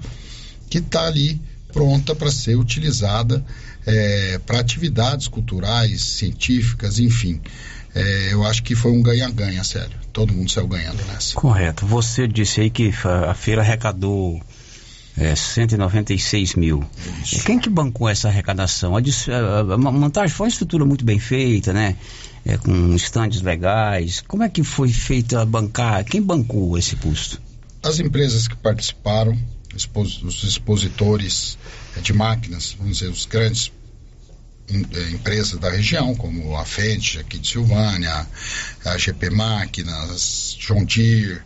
[0.68, 1.40] que está ali
[1.72, 3.44] pronta para ser utilizada
[3.86, 7.40] é, para atividades culturais, científicas, enfim.
[7.94, 9.96] É, eu acho que foi um ganha-ganha, sério.
[10.12, 11.34] Todo mundo saiu ganhando nessa.
[11.34, 11.86] Correto.
[11.86, 12.92] Você disse aí que
[13.28, 14.40] a feira arrecadou
[15.16, 16.84] é, 196 mil.
[17.22, 17.44] Isso.
[17.44, 18.96] Quem que bancou essa arrecadação?
[18.96, 21.96] A, a, a, montagem foi uma estrutura muito bem feita, né?
[22.44, 24.20] É, com estandes legais.
[24.20, 26.04] Como é que foi feita a bancar?
[26.04, 27.40] Quem bancou esse custo?
[27.82, 29.38] As empresas que participaram,
[29.74, 31.58] os expositores
[32.02, 33.72] de máquinas, vamos dizer, os grandes
[34.68, 38.26] eh, empresas da região, como a Fendt aqui de Silvânia,
[38.84, 41.42] a GP Máquinas, John Deere,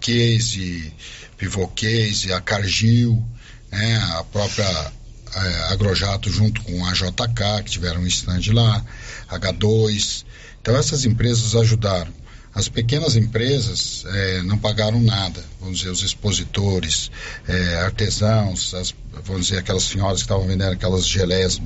[0.00, 0.92] Case,
[1.36, 3.22] Pivot Case, a Cargill,
[3.70, 4.92] né, a própria
[5.34, 8.84] eh, Agrojato junto com a JK, que tiveram um stand lá,
[9.30, 10.24] H2.
[10.60, 12.12] Então essas empresas ajudaram.
[12.54, 17.10] As pequenas empresas eh, não pagaram nada, vamos dizer, os expositores,
[17.48, 21.58] eh, artesãos, as- vamos dizer, aquelas senhoras que estavam vendendo aquelas geleias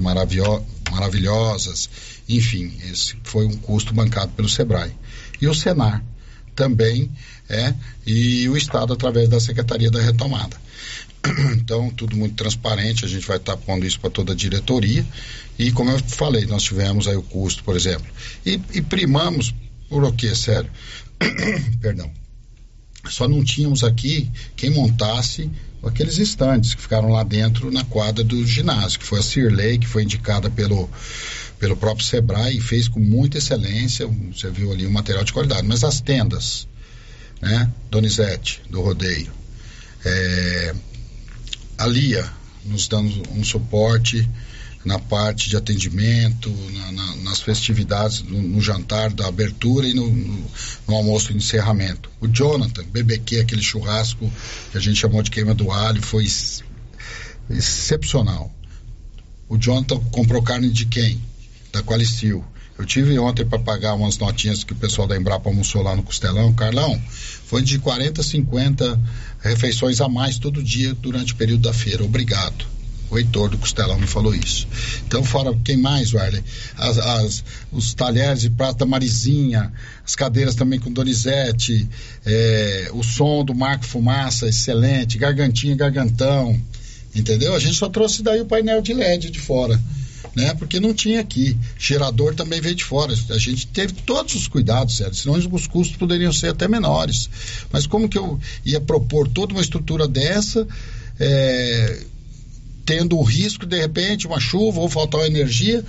[0.90, 1.88] maravilhosas,
[2.28, 4.92] enfim, esse foi um custo bancado pelo SEBRAE.
[5.40, 6.02] E o SENAR
[6.54, 7.10] também
[7.48, 7.74] é,
[8.06, 10.56] e o Estado através da Secretaria da Retomada.
[11.56, 15.04] Então, tudo muito transparente, a gente vai estar pondo isso para toda a diretoria.
[15.58, 18.06] E como eu falei, nós tivemos aí o custo, por exemplo.
[18.44, 19.54] E, e primamos
[19.88, 20.70] por o quê, sério?
[21.80, 22.10] Perdão.
[23.08, 25.50] Só não tínhamos aqui quem montasse
[25.82, 29.86] aqueles estandes que ficaram lá dentro na quadra do ginásio, que foi a Cirlei, que
[29.86, 30.90] foi indicada pelo,
[31.58, 34.06] pelo próprio Sebrae e fez com muita excelência.
[34.06, 35.66] Você viu ali o material de qualidade.
[35.66, 36.66] Mas as tendas,
[37.40, 37.70] né?
[37.90, 39.32] Donizete, do Rodeio.
[40.04, 40.74] É,
[41.78, 42.28] a Lia
[42.64, 44.28] nos dando um suporte
[44.84, 50.08] na parte de atendimento, na- na- nas festividades, no, no jantar da abertura e no,
[50.08, 50.46] no-
[50.88, 52.08] no almoço de encerramento.
[52.20, 54.30] O Jonathan, BBQ, aquele churrasco
[54.70, 56.62] que a gente chamou de queima do alho, foi ex-
[57.50, 58.52] excepcional.
[59.48, 61.20] O Jonathan comprou carne de quem?
[61.72, 62.44] Da Qualicil.
[62.78, 66.02] Eu tive ontem para pagar umas notinhas que o pessoal da Embrapa almoçou lá no
[66.02, 66.52] Costelão.
[66.52, 67.00] Carlão,
[67.46, 69.00] foi de 40, 50
[69.40, 72.04] refeições a mais todo dia durante o período da feira.
[72.04, 72.66] Obrigado.
[73.08, 74.66] O Heitor do Costelão me falou isso.
[75.06, 76.42] Então, fora quem mais, Warley?
[76.76, 79.72] As, as- os talheres de prata Marizinha,
[80.04, 81.88] as cadeiras também com Donizete,
[82.26, 86.60] eh, o som do Marco Fumaça, excelente, Gargantinha, Gargantão,
[87.14, 87.54] entendeu?
[87.54, 89.80] A gente só trouxe daí o painel de LED de fora,
[90.36, 90.54] né?
[90.54, 91.56] Porque não tinha aqui.
[91.78, 93.14] Gerador também veio de fora.
[93.30, 97.30] A gente teve todos os cuidados, sério, senão os custos poderiam ser até menores.
[97.72, 100.68] Mas como que eu ia propor toda uma estrutura dessa,
[101.18, 102.04] eh,
[102.86, 105.84] tendo o risco, de repente, uma chuva ou faltar energia,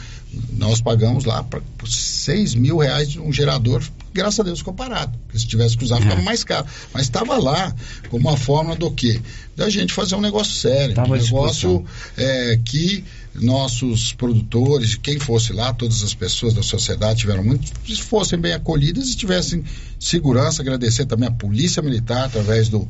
[0.53, 3.83] nós pagamos lá para 6 mil reais um gerador.
[4.11, 5.15] Graças a Deus ficou parado.
[5.25, 6.65] Porque se tivesse que usar, ficava mais caro.
[6.91, 7.73] Mas estava lá
[8.09, 9.21] como uma forma do quê?
[9.55, 10.95] Da gente fazer um negócio sério.
[10.95, 11.85] Tava um à negócio
[12.17, 18.39] é, que nossos produtores, quem fosse lá, todas as pessoas da sociedade tiveram muito, fossem
[18.39, 19.63] bem acolhidas e tivessem
[19.99, 20.63] segurança.
[20.63, 22.89] Agradecer também a Polícia Militar, através do,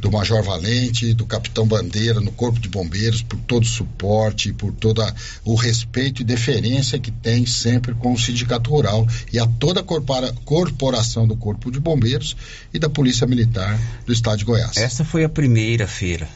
[0.00, 4.72] do Major Valente, do Capitão Bandeira, no Corpo de Bombeiros, por todo o suporte, por
[4.72, 5.02] todo
[5.44, 9.82] o respeito e deferência que tem sempre com o Sindicato Rural e a toda a
[9.82, 12.36] corpora- corporação do Corpo de Bombeiros
[12.72, 14.76] e da Polícia Militar do Estado de Goiás.
[14.76, 16.28] Essa foi a primeira feira.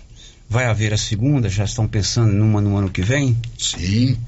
[0.48, 1.48] Vai haver a segunda?
[1.48, 3.36] Já estão pensando numa no ano que vem?
[3.56, 4.18] Sim,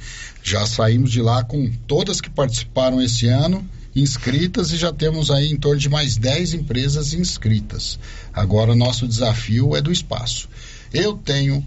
[0.42, 5.50] já saímos de lá com todas que participaram esse ano inscritas e já temos aí
[5.50, 7.98] em torno de mais 10 empresas inscritas.
[8.32, 10.48] Agora nosso desafio é do espaço.
[10.92, 11.64] Eu tenho,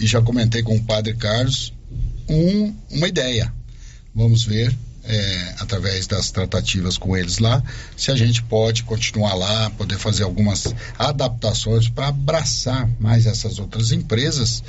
[0.00, 1.72] e já comentei com o Padre Carlos,
[2.28, 3.52] um- uma ideia.
[4.14, 4.74] Vamos ver,
[5.06, 7.62] é, através das tratativas com eles lá,
[7.96, 13.92] se a gente pode continuar lá, poder fazer algumas adaptações para abraçar mais essas outras
[13.92, 14.62] empresas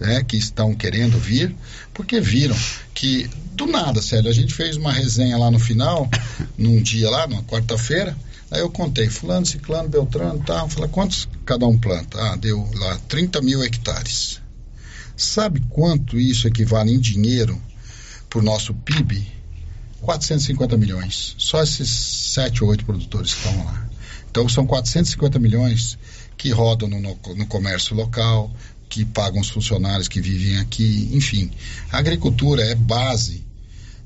[0.00, 1.54] né, que estão querendo vir,
[1.92, 2.56] porque viram
[2.94, 6.08] que do nada, sério, a gente fez uma resenha lá no final,
[6.56, 8.16] num dia lá, numa quarta-feira,
[8.50, 12.18] aí eu contei, fulano, ciclano, beltrano, tal, falei, quantos cada um planta?
[12.18, 14.40] Ah, deu lá 30 mil hectares.
[15.14, 17.60] Sabe quanto isso equivale em dinheiro
[18.30, 19.30] para o nosso PIB?
[20.00, 21.34] 450 milhões.
[21.36, 23.86] Só esses sete ou oito produtores que estão lá.
[24.30, 25.98] Então são 450 milhões
[26.38, 28.50] que rodam no, no comércio local,
[28.90, 31.50] que pagam os funcionários que vivem aqui, enfim.
[31.90, 33.42] A agricultura é base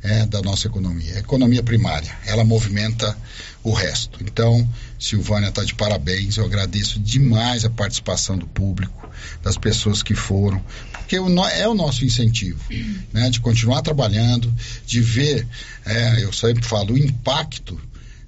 [0.02, 2.14] é, da nossa economia, é economia primária.
[2.26, 3.16] Ela movimenta
[3.62, 4.22] o resto.
[4.22, 4.68] Então,
[5.00, 6.36] Silvânia está de parabéns.
[6.36, 9.08] Eu agradeço demais a participação do público,
[9.42, 10.62] das pessoas que foram,
[10.92, 12.60] porque é o nosso incentivo,
[13.12, 14.52] né, de continuar trabalhando,
[14.86, 15.46] de ver,
[15.86, 17.80] é, eu sempre falo, o impacto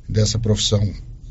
[0.09, 0.91] dessa profissão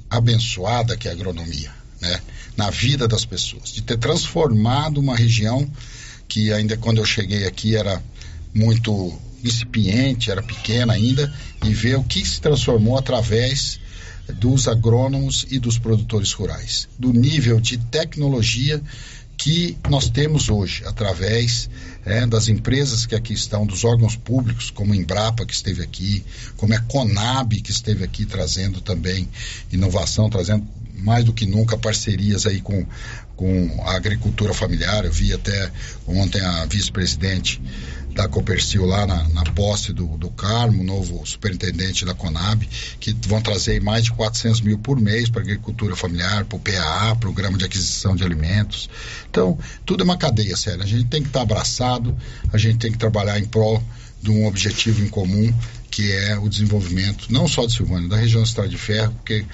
[0.10, 1.72] abençoada que é a agronomia,
[2.02, 2.22] né,
[2.58, 5.70] na vida das pessoas, de ter transformado uma região
[6.28, 8.02] que ainda quando eu cheguei aqui era
[8.54, 11.32] muito incipiente, era pequena ainda,
[11.64, 13.80] e ver o que se transformou através
[14.34, 18.82] dos agrônomos e dos produtores rurais, do nível de tecnologia
[19.38, 21.70] que nós temos hoje, através
[22.06, 26.24] é, das empresas que aqui estão, dos órgãos públicos, como a Embrapa, que esteve aqui,
[26.56, 29.28] como a Conab, que esteve aqui trazendo também
[29.72, 30.66] inovação, trazendo
[30.98, 32.86] mais do que nunca parcerias aí com,
[33.36, 35.06] com a agricultura familiar.
[35.06, 35.72] Eu vi até
[36.08, 37.62] ontem a vice-presidente
[38.16, 42.66] da Copercil lá na, na posse do, do Carmo, novo superintendente da Conab,
[42.98, 46.60] que vão trazer mais de 400 mil por mês para a agricultura familiar, para o
[46.60, 48.90] PAA, Programa de Aquisição de Alimentos.
[49.30, 50.82] Então, tudo é uma cadeia, sério.
[50.82, 52.18] A gente tem que estar abraçado,
[52.54, 53.84] a gente tem que trabalhar em prol
[54.22, 55.54] de um objetivo em comum,
[55.92, 59.46] que é o desenvolvimento, não só de Silvânia, da região da Estrada de Ferro, porque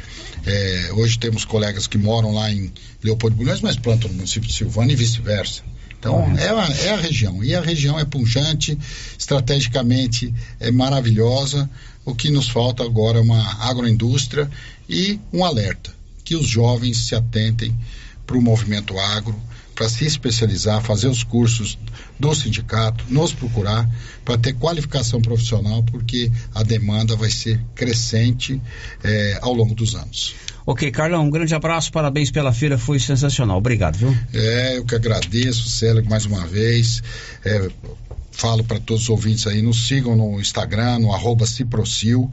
[0.45, 2.71] é, hoje temos colegas que moram lá em
[3.03, 5.61] Leopoldo Bulhões, mas plantam no município de Silvânia e vice-versa.
[5.99, 7.43] Então, é a, é a região.
[7.43, 8.77] E a região é punjante,
[9.19, 11.69] estrategicamente é maravilhosa.
[12.03, 14.49] O que nos falta agora é uma agroindústria
[14.89, 15.93] e um alerta:
[16.23, 17.77] que os jovens se atentem
[18.25, 19.39] para o movimento agro,
[19.81, 21.75] para se especializar, fazer os cursos
[22.19, 23.89] do sindicato, nos procurar
[24.23, 28.61] para ter qualificação profissional, porque a demanda vai ser crescente
[29.03, 30.35] eh, ao longo dos anos.
[30.67, 33.57] Ok, Carlão, um grande abraço, parabéns pela feira, foi sensacional.
[33.57, 34.15] Obrigado, viu?
[34.31, 37.01] É, eu que agradeço, Célio, mais uma vez.
[37.43, 37.67] É,
[38.31, 42.31] falo para todos os ouvintes aí, nos sigam no Instagram, no arroba Ciprocil,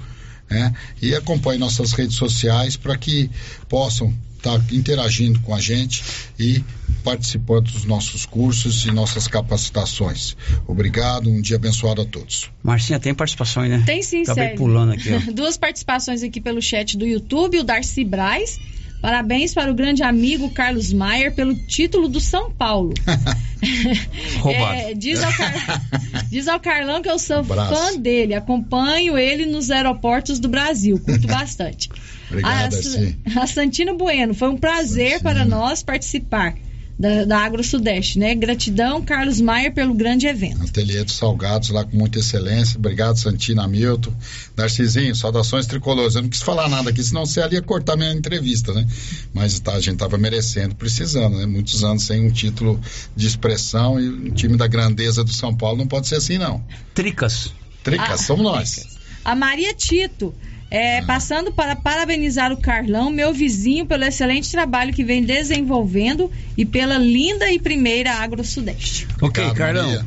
[0.50, 0.74] né?
[1.00, 3.30] E acompanhem nossas redes sociais para que
[3.70, 6.02] possam estar tá interagindo com a gente
[6.38, 6.64] e
[7.04, 10.36] participando dos nossos cursos e nossas capacitações.
[10.66, 12.50] Obrigado, um dia abençoado a todos.
[12.62, 13.82] Marcinha, tem participação aí, né?
[13.84, 14.58] Tem sim, Acabei Sérgio.
[14.58, 15.18] pulando aqui, ó.
[15.32, 18.58] Duas participações aqui pelo chat do YouTube, o Darcy Braz.
[19.00, 22.92] Parabéns para o grande amigo Carlos Maier pelo título do São Paulo.
[24.40, 24.74] Roubado.
[24.74, 25.82] É, diz, ao Car-
[26.30, 27.74] diz ao Carlão que eu sou Abraço.
[27.74, 28.34] fã dele.
[28.34, 30.98] Acompanho ele nos aeroportos do Brasil.
[30.98, 31.88] Curto bastante.
[32.30, 33.18] Obrigado, a, Darcy.
[33.36, 36.54] a Santina Bueno, foi um prazer para nós participar
[36.98, 38.34] da, da Agro Sudeste, né?
[38.34, 40.64] Gratidão, Carlos Maier, pelo grande evento.
[40.64, 42.76] Ateliê dos Salgados lá com muita excelência.
[42.76, 44.12] Obrigado, Santina Hamilton.
[44.56, 46.16] Narcisinho, saudações tricolores.
[46.16, 48.84] Eu não quis falar nada aqui, senão você ali ia cortar minha entrevista, né?
[49.32, 51.46] Mas tá, a gente tava merecendo, precisando, né?
[51.46, 52.80] Muitos anos sem um título
[53.14, 56.64] de expressão e um time da grandeza do São Paulo não pode ser assim, não.
[56.94, 57.52] Tricas.
[57.84, 58.97] Tricas, Ah, somos nós.
[59.28, 60.34] A Maria Tito,
[60.70, 66.64] é, passando para parabenizar o Carlão, meu vizinho, pelo excelente trabalho que vem desenvolvendo e
[66.64, 69.06] pela linda e primeira Agro Sudeste.
[69.20, 69.86] Ok, Obrigado, Carlão.
[69.86, 70.06] Maria.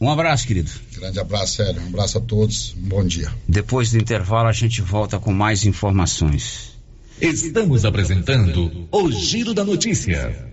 [0.00, 0.70] Um abraço, querido.
[0.94, 1.82] Grande abraço, Sérgio.
[1.82, 2.72] Um abraço a todos.
[2.78, 3.32] Um bom dia.
[3.48, 6.78] Depois do intervalo a gente volta com mais informações.
[7.20, 10.49] Estamos apresentando o Giro da Notícia.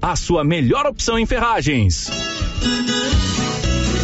[0.00, 2.10] a sua melhor opção em ferragens.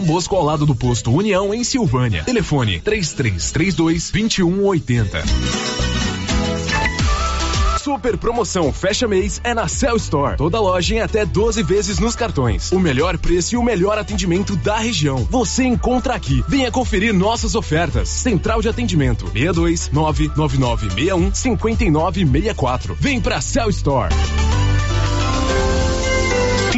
[0.00, 2.24] Bosco ao lado do posto União em Silvânia.
[2.24, 5.90] Telefone 3332 2180.
[7.80, 10.36] Super promoção fecha mês é na Cell Store.
[10.36, 12.70] Toda loja em até 12 vezes nos cartões.
[12.72, 15.26] O melhor preço e o melhor atendimento da região.
[15.30, 16.44] Você encontra aqui.
[16.46, 18.08] Venha conferir nossas ofertas.
[18.08, 22.94] Central de atendimento 62 99961 5964.
[23.00, 24.14] Vem pra Cell Store.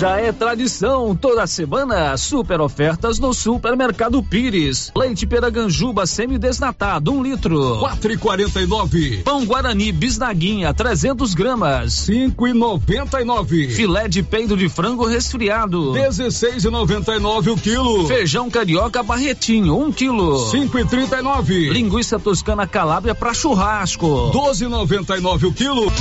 [0.00, 4.90] Já é tradição, toda semana, super ofertas no Supermercado Pires.
[4.96, 7.76] Leite Peraganjuba semi-desnatado, um litro.
[7.80, 9.18] Quatro e quarenta e nove.
[9.18, 11.92] Pão Guarani Bisnaguinha, 300 gramas.
[11.92, 13.68] Cinco e noventa e nove.
[13.68, 15.92] Filé de peito de frango resfriado.
[15.92, 18.06] Dezesseis e noventa e nove o quilo.
[18.06, 20.48] Feijão carioca barretinho, um quilo.
[20.50, 21.68] Cinco e trinta e nove.
[21.68, 24.30] Linguiça toscana calábria para churrasco.
[24.32, 25.92] Doze e noventa e nove o quilo.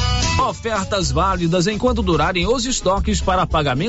[0.48, 3.89] Ofertas válidas enquanto durarem os estoques para pagamento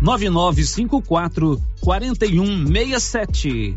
[0.00, 3.76] 9954 4167.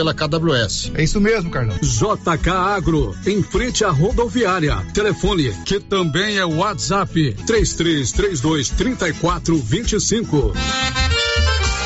[0.01, 0.91] pela KWS.
[0.95, 1.77] É isso mesmo, Carlão.
[1.79, 4.77] JK Agro, em frente à rodoviária.
[4.93, 10.53] Telefone, que também é WhatsApp, 3332 3425.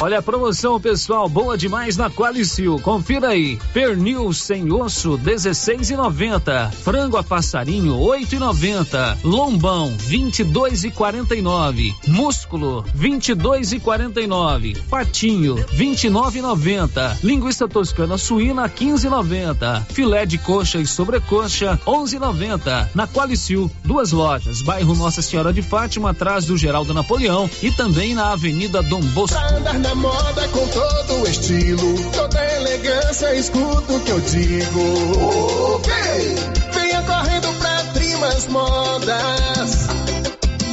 [0.01, 2.77] Olha a promoção, pessoal, boa demais na Qualicil.
[2.79, 3.57] Confira aí.
[3.73, 6.69] Pernil sem osso, 16,90.
[6.71, 9.17] Frango a passarinho, 8,90.
[9.23, 11.95] Lombão, 22,49.
[12.07, 14.77] Músculo, 22,49.
[14.89, 17.17] Patinho, 29,90.
[17.23, 19.85] Linguiça toscana suína, 15,90.
[19.85, 22.89] Filé de coxa e sobrecoxa, 11,90.
[22.93, 24.61] Na Qualicil, duas lojas.
[24.61, 29.39] Bairro Nossa Senhora de Fátima, atrás do Geraldo Napoleão e também na Avenida Dom Bosco
[29.85, 35.75] na moda com todo o estilo, toda elegância, escuta o que eu digo.
[35.75, 36.35] Okay.
[36.73, 39.87] Venha correndo pra Trimas Modas.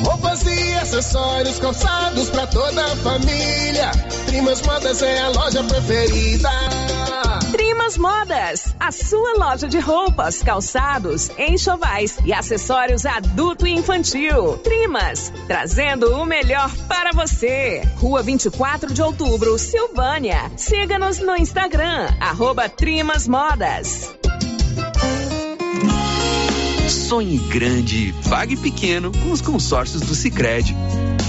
[0.03, 3.91] Roupas e acessórios calçados pra toda a família.
[4.27, 6.51] Trimas Modas é a loja preferida.
[7.53, 14.57] Trimas Modas, a sua loja de roupas, calçados, enxovais e acessórios adulto e infantil.
[14.65, 17.83] Trimas, trazendo o melhor para você.
[17.97, 20.51] Rua 24 de outubro, Silvânia.
[20.57, 24.11] Siga-nos no Instagram, arroba Trimas Modas.
[26.89, 30.75] Sonhe grande, pague pequeno com os consórcios do Sicredi.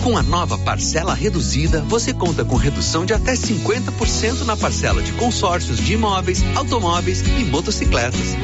[0.03, 5.13] Com a nova parcela reduzida, você conta com redução de até 50% na parcela de
[5.13, 8.35] consórcios de imóveis, automóveis e motocicletas.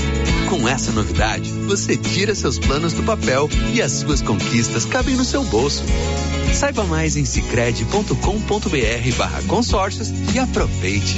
[0.49, 5.25] Com essa novidade, você tira seus planos do papel e as suas conquistas cabem no
[5.25, 5.83] seu bolso.
[6.53, 11.17] Saiba mais em cicred.com.br barra consórcios e aproveite.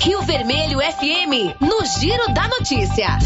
[0.00, 3.18] Rio Vermelho FM, no Giro da Notícia.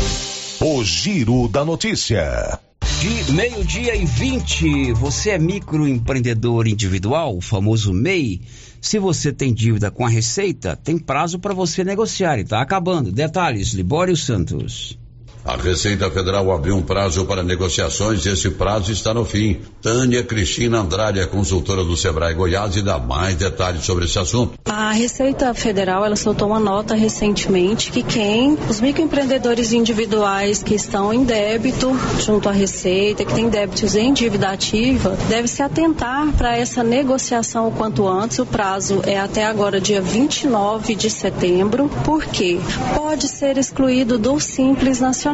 [0.61, 2.59] O Giro da Notícia.
[3.01, 8.41] De meio-dia e 20, você é microempreendedor individual, o famoso MEI?
[8.81, 13.11] Se você tem dívida com a Receita, tem prazo para você negociar e está acabando.
[13.11, 14.99] Detalhes, Libório Santos.
[15.45, 19.61] A Receita Federal abriu um prazo para negociações e esse prazo está no fim.
[19.83, 24.53] Tânia Cristina Andrade é consultora do Sebrae Goiás e dá mais detalhes sobre esse assunto.
[24.65, 31.13] A Receita Federal ela soltou uma nota recentemente que quem os microempreendedores individuais que estão
[31.13, 31.91] em débito
[32.21, 37.67] junto à Receita, que tem débitos em dívida ativa, deve se atentar para essa negociação
[37.67, 38.39] o quanto antes.
[38.39, 41.89] O prazo é até agora dia 29 de setembro.
[42.05, 42.61] Por quê?
[42.95, 45.32] Pode ser excluído do Simples Nacional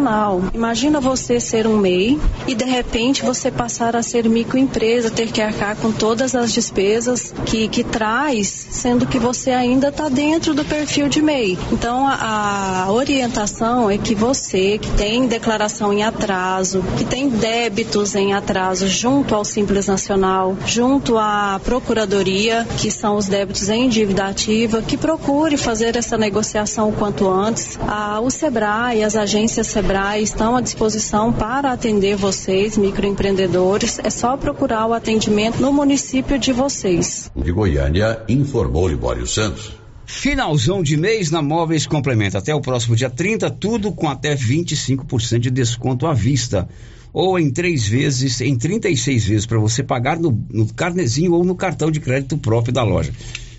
[0.55, 5.43] Imagina você ser um MEI e de repente você passar a ser microempresa, ter que
[5.43, 10.65] arcar com todas as despesas que, que traz, sendo que você ainda está dentro do
[10.65, 11.59] perfil de MEI.
[11.73, 18.15] Então a, a orientação é que você que tem declaração em atraso, que tem débitos
[18.15, 24.27] em atraso junto ao Simples Nacional, junto à Procuradoria, que são os débitos em dívida
[24.27, 27.79] ativa, que procure fazer essa negociação o quanto antes.
[27.87, 33.99] Ah, o Sebrae, as agências Sebrae Sebrae estão à disposição para atender vocês, microempreendedores.
[33.99, 37.33] É só procurar o atendimento no município de vocês.
[37.35, 39.73] De Goiânia, informou Libório Santos.
[40.05, 42.37] Finalzão de mês na Móveis Complementa.
[42.37, 46.69] Até o próximo dia 30, tudo com até 25% de desconto à vista.
[47.11, 51.55] Ou em três vezes, em 36 vezes, para você pagar no, no carnezinho ou no
[51.55, 53.11] cartão de crédito próprio da loja.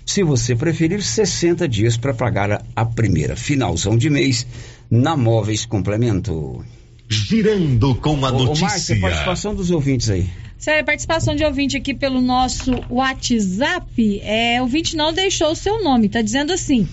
[0.06, 3.34] Se você preferir, 60 dias para pagar a, a primeira.
[3.34, 4.46] Finalzão de mês
[4.90, 6.64] na Móveis Complemento.
[7.08, 8.66] Girando com a Ô, notícia.
[8.66, 10.28] Ô, Márcia, participação dos ouvintes aí.
[10.58, 14.20] Sério, participação de ouvinte aqui pelo nosso WhatsApp.
[14.22, 16.86] É, o ouvinte não deixou o seu nome, tá dizendo assim.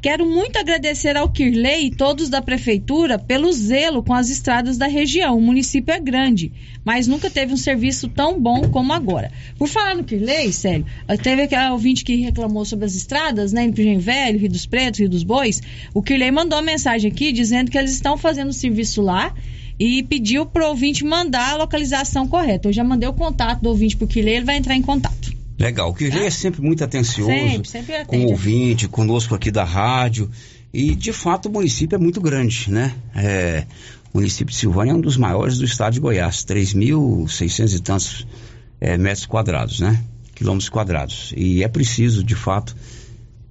[0.00, 4.86] Quero muito agradecer ao Kirley e todos da prefeitura pelo zelo com as estradas da
[4.86, 5.36] região.
[5.36, 6.50] O município é grande,
[6.82, 9.30] mas nunca teve um serviço tão bom como agora.
[9.58, 10.86] Por falar no Kirley, sério,
[11.22, 15.00] teve aquele ouvinte que reclamou sobre as estradas, né, em Engenho Velho, Rio dos Pretos,
[15.00, 15.60] Rio dos Bois.
[15.92, 19.34] O Kirley mandou uma mensagem aqui dizendo que eles estão fazendo o serviço lá
[19.78, 22.68] e pediu pro ouvinte mandar a localização correta.
[22.68, 25.29] Eu já mandei o contato do ouvinte pro Kirley, ele vai entrar em contato.
[25.60, 25.90] Legal.
[25.90, 30.30] O Kirley é sempre muito atencioso Sempre, sempre com o ouvinte, conosco aqui da rádio.
[30.72, 32.94] E, de fato, o município é muito grande, né?
[33.14, 33.66] É,
[34.10, 36.46] o município de Silvânia é um dos maiores do estado de Goiás.
[36.46, 38.26] 3.600 e tantos
[38.80, 40.02] é, metros quadrados, né?
[40.34, 41.34] Quilômetros quadrados.
[41.36, 42.74] E é preciso, de fato,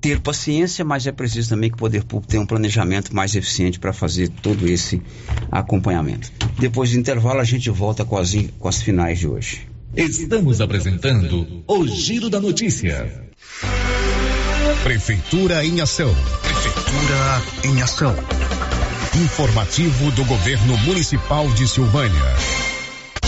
[0.01, 3.77] ter paciência, mas é preciso também que o poder público tenha um planejamento mais eficiente
[3.77, 4.99] para fazer todo esse
[5.51, 6.31] acompanhamento.
[6.57, 9.68] Depois do intervalo, a gente volta com as, com as finais de hoje.
[9.95, 13.27] Estamos apresentando o Giro da Notícia.
[14.83, 16.13] Prefeitura em ação.
[16.41, 18.15] Prefeitura em ação.
[19.15, 22.35] Informativo do Governo Municipal de Silvânia.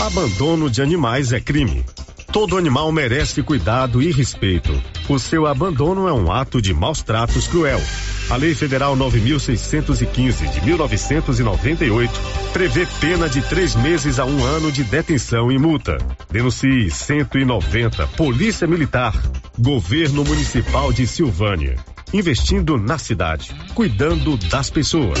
[0.00, 1.84] Abandono de animais é crime.
[2.32, 4.72] Todo animal merece cuidado e respeito.
[5.08, 7.80] O seu abandono é um ato de maus tratos cruel.
[8.32, 14.82] A Lei Federal 9.615 de 1998 prevê pena de três meses a um ano de
[14.82, 15.98] detenção e multa.
[16.30, 19.12] Denuncie 190 Polícia Militar,
[19.58, 21.76] Governo Municipal de Silvânia.
[22.10, 25.20] Investindo na cidade, cuidando das pessoas.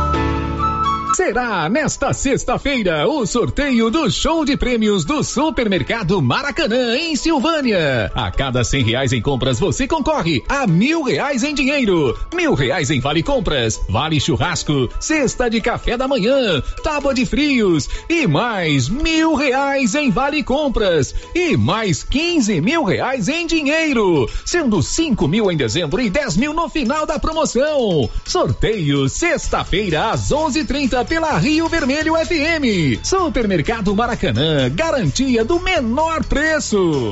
[1.23, 8.11] Será nesta sexta-feira o sorteio do show de prêmios do Supermercado Maracanã, em Silvânia.
[8.15, 12.89] A cada cem reais em compras, você concorre a mil reais em dinheiro, mil reais
[12.89, 18.89] em vale compras, vale churrasco, cesta de café da manhã, tábua de frios e mais
[18.89, 25.51] mil reais em vale compras e mais quinze mil reais em dinheiro, sendo cinco mil
[25.51, 28.09] em dezembro e dez mil no final da promoção.
[28.25, 33.03] Sorteio sexta-feira às onze trinta pela Rio Vermelho FM.
[33.03, 37.11] Supermercado Maracanã, garantia do menor preço.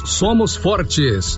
[0.05, 1.37] somos fortes.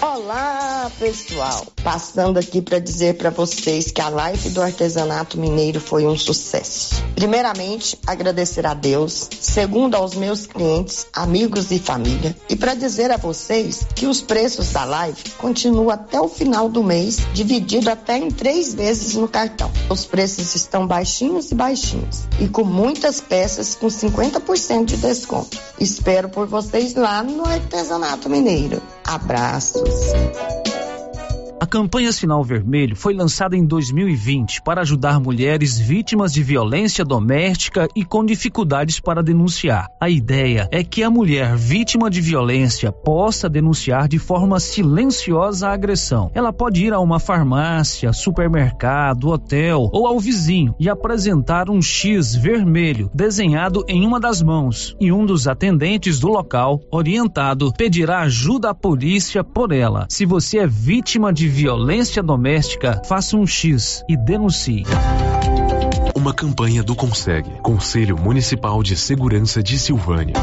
[0.00, 1.66] Olá, pessoal!
[1.82, 7.02] Passando aqui para dizer para vocês que a live do artesanato mineiro foi um sucesso.
[7.16, 13.16] Primeiramente, agradecer a Deus, segundo aos meus clientes, amigos e família, e para dizer a
[13.16, 18.30] vocês que os preços da live continuam até o final do mês, dividido até em
[18.30, 19.70] três vezes no cartão.
[19.90, 25.58] Os preços estão baixinhos e baixinhos, e com muitas peças com 50% de desconto.
[25.80, 28.80] Espero por vocês lá no artesanato mineiro.
[29.08, 30.12] Abraços!
[31.68, 38.04] Campanha Sinal Vermelho foi lançada em 2020 para ajudar mulheres vítimas de violência doméstica e
[38.04, 39.86] com dificuldades para denunciar.
[40.00, 45.74] A ideia é que a mulher vítima de violência possa denunciar de forma silenciosa a
[45.74, 46.30] agressão.
[46.34, 52.34] Ela pode ir a uma farmácia, supermercado, hotel ou ao vizinho e apresentar um X
[52.34, 58.70] vermelho desenhado em uma das mãos e um dos atendentes do local, orientado, pedirá ajuda
[58.70, 60.06] à polícia por ela.
[60.08, 64.84] Se você é vítima de violência doméstica, faça um X e denuncie.
[66.14, 70.34] Uma campanha do Consegue, Conselho Municipal de Segurança de Silvânia.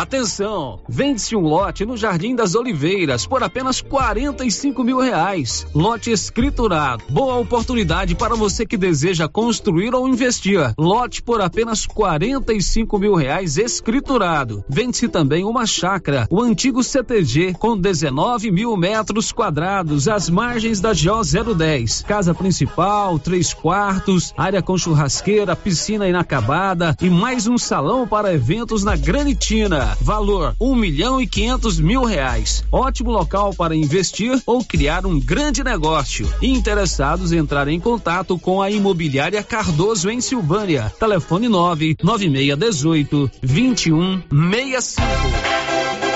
[0.00, 0.80] Atenção!
[0.88, 5.66] Vende-se um lote no Jardim das Oliveiras por apenas 45 mil reais.
[5.74, 7.04] Lote escriturado.
[7.10, 10.72] Boa oportunidade para você que deseja construir ou investir.
[10.78, 14.64] Lote por apenas 45 mil reais escriturado.
[14.66, 20.94] Vende-se também uma chácara, o antigo CTG, com 19 mil metros quadrados, às margens da
[20.94, 22.04] GO 010.
[22.08, 28.82] Casa principal, três quartos, área com churrasqueira, piscina inacabada e mais um salão para eventos
[28.82, 29.89] na Granitina.
[30.00, 32.64] Valor um milhão e quinhentos mil reais.
[32.70, 36.32] Ótimo local para investir ou criar um grande negócio.
[36.42, 40.92] Interessados entrarem em contato com a imobiliária Cardoso em Silvânia.
[40.98, 45.06] Telefone nove nove meia dezoito vinte e um meia cinco.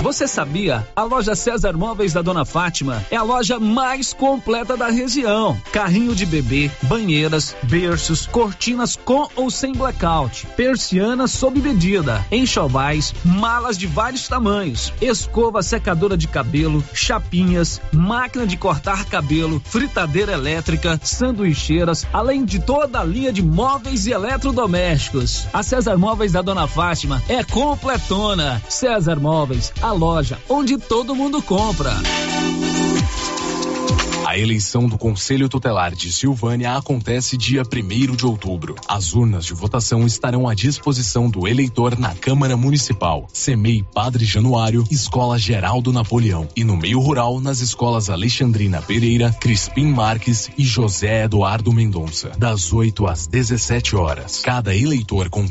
[0.02, 0.86] Você sabia?
[0.94, 5.56] A loja César Móveis da Dona Fátima é a loja mais completa da região.
[5.72, 13.63] Carrinho de bebê, banheiras, berços, cortinas com ou sem blackout, persianas sob medida, enxovais, malas
[13.72, 22.06] de vários tamanhos, escova secadora de cabelo, chapinhas, máquina de cortar cabelo, fritadeira elétrica, sanduicheiras,
[22.12, 25.46] além de toda a linha de móveis e eletrodomésticos.
[25.52, 28.62] A César Móveis da Dona Fátima é completona.
[28.68, 31.94] César Móveis, a loja onde todo mundo compra.
[34.26, 38.74] A eleição do Conselho Tutelar de Silvânia acontece dia 1 de outubro.
[38.88, 44.82] As urnas de votação estarão à disposição do eleitor na Câmara Municipal, CEMEI Padre Januário,
[44.90, 51.24] Escola Geraldo Napoleão e no meio rural nas escolas Alexandrina Pereira, Crispim Marques e José
[51.24, 54.40] Eduardo Mendonça, das 8 às 17 horas.
[54.40, 55.46] Cada eleitor com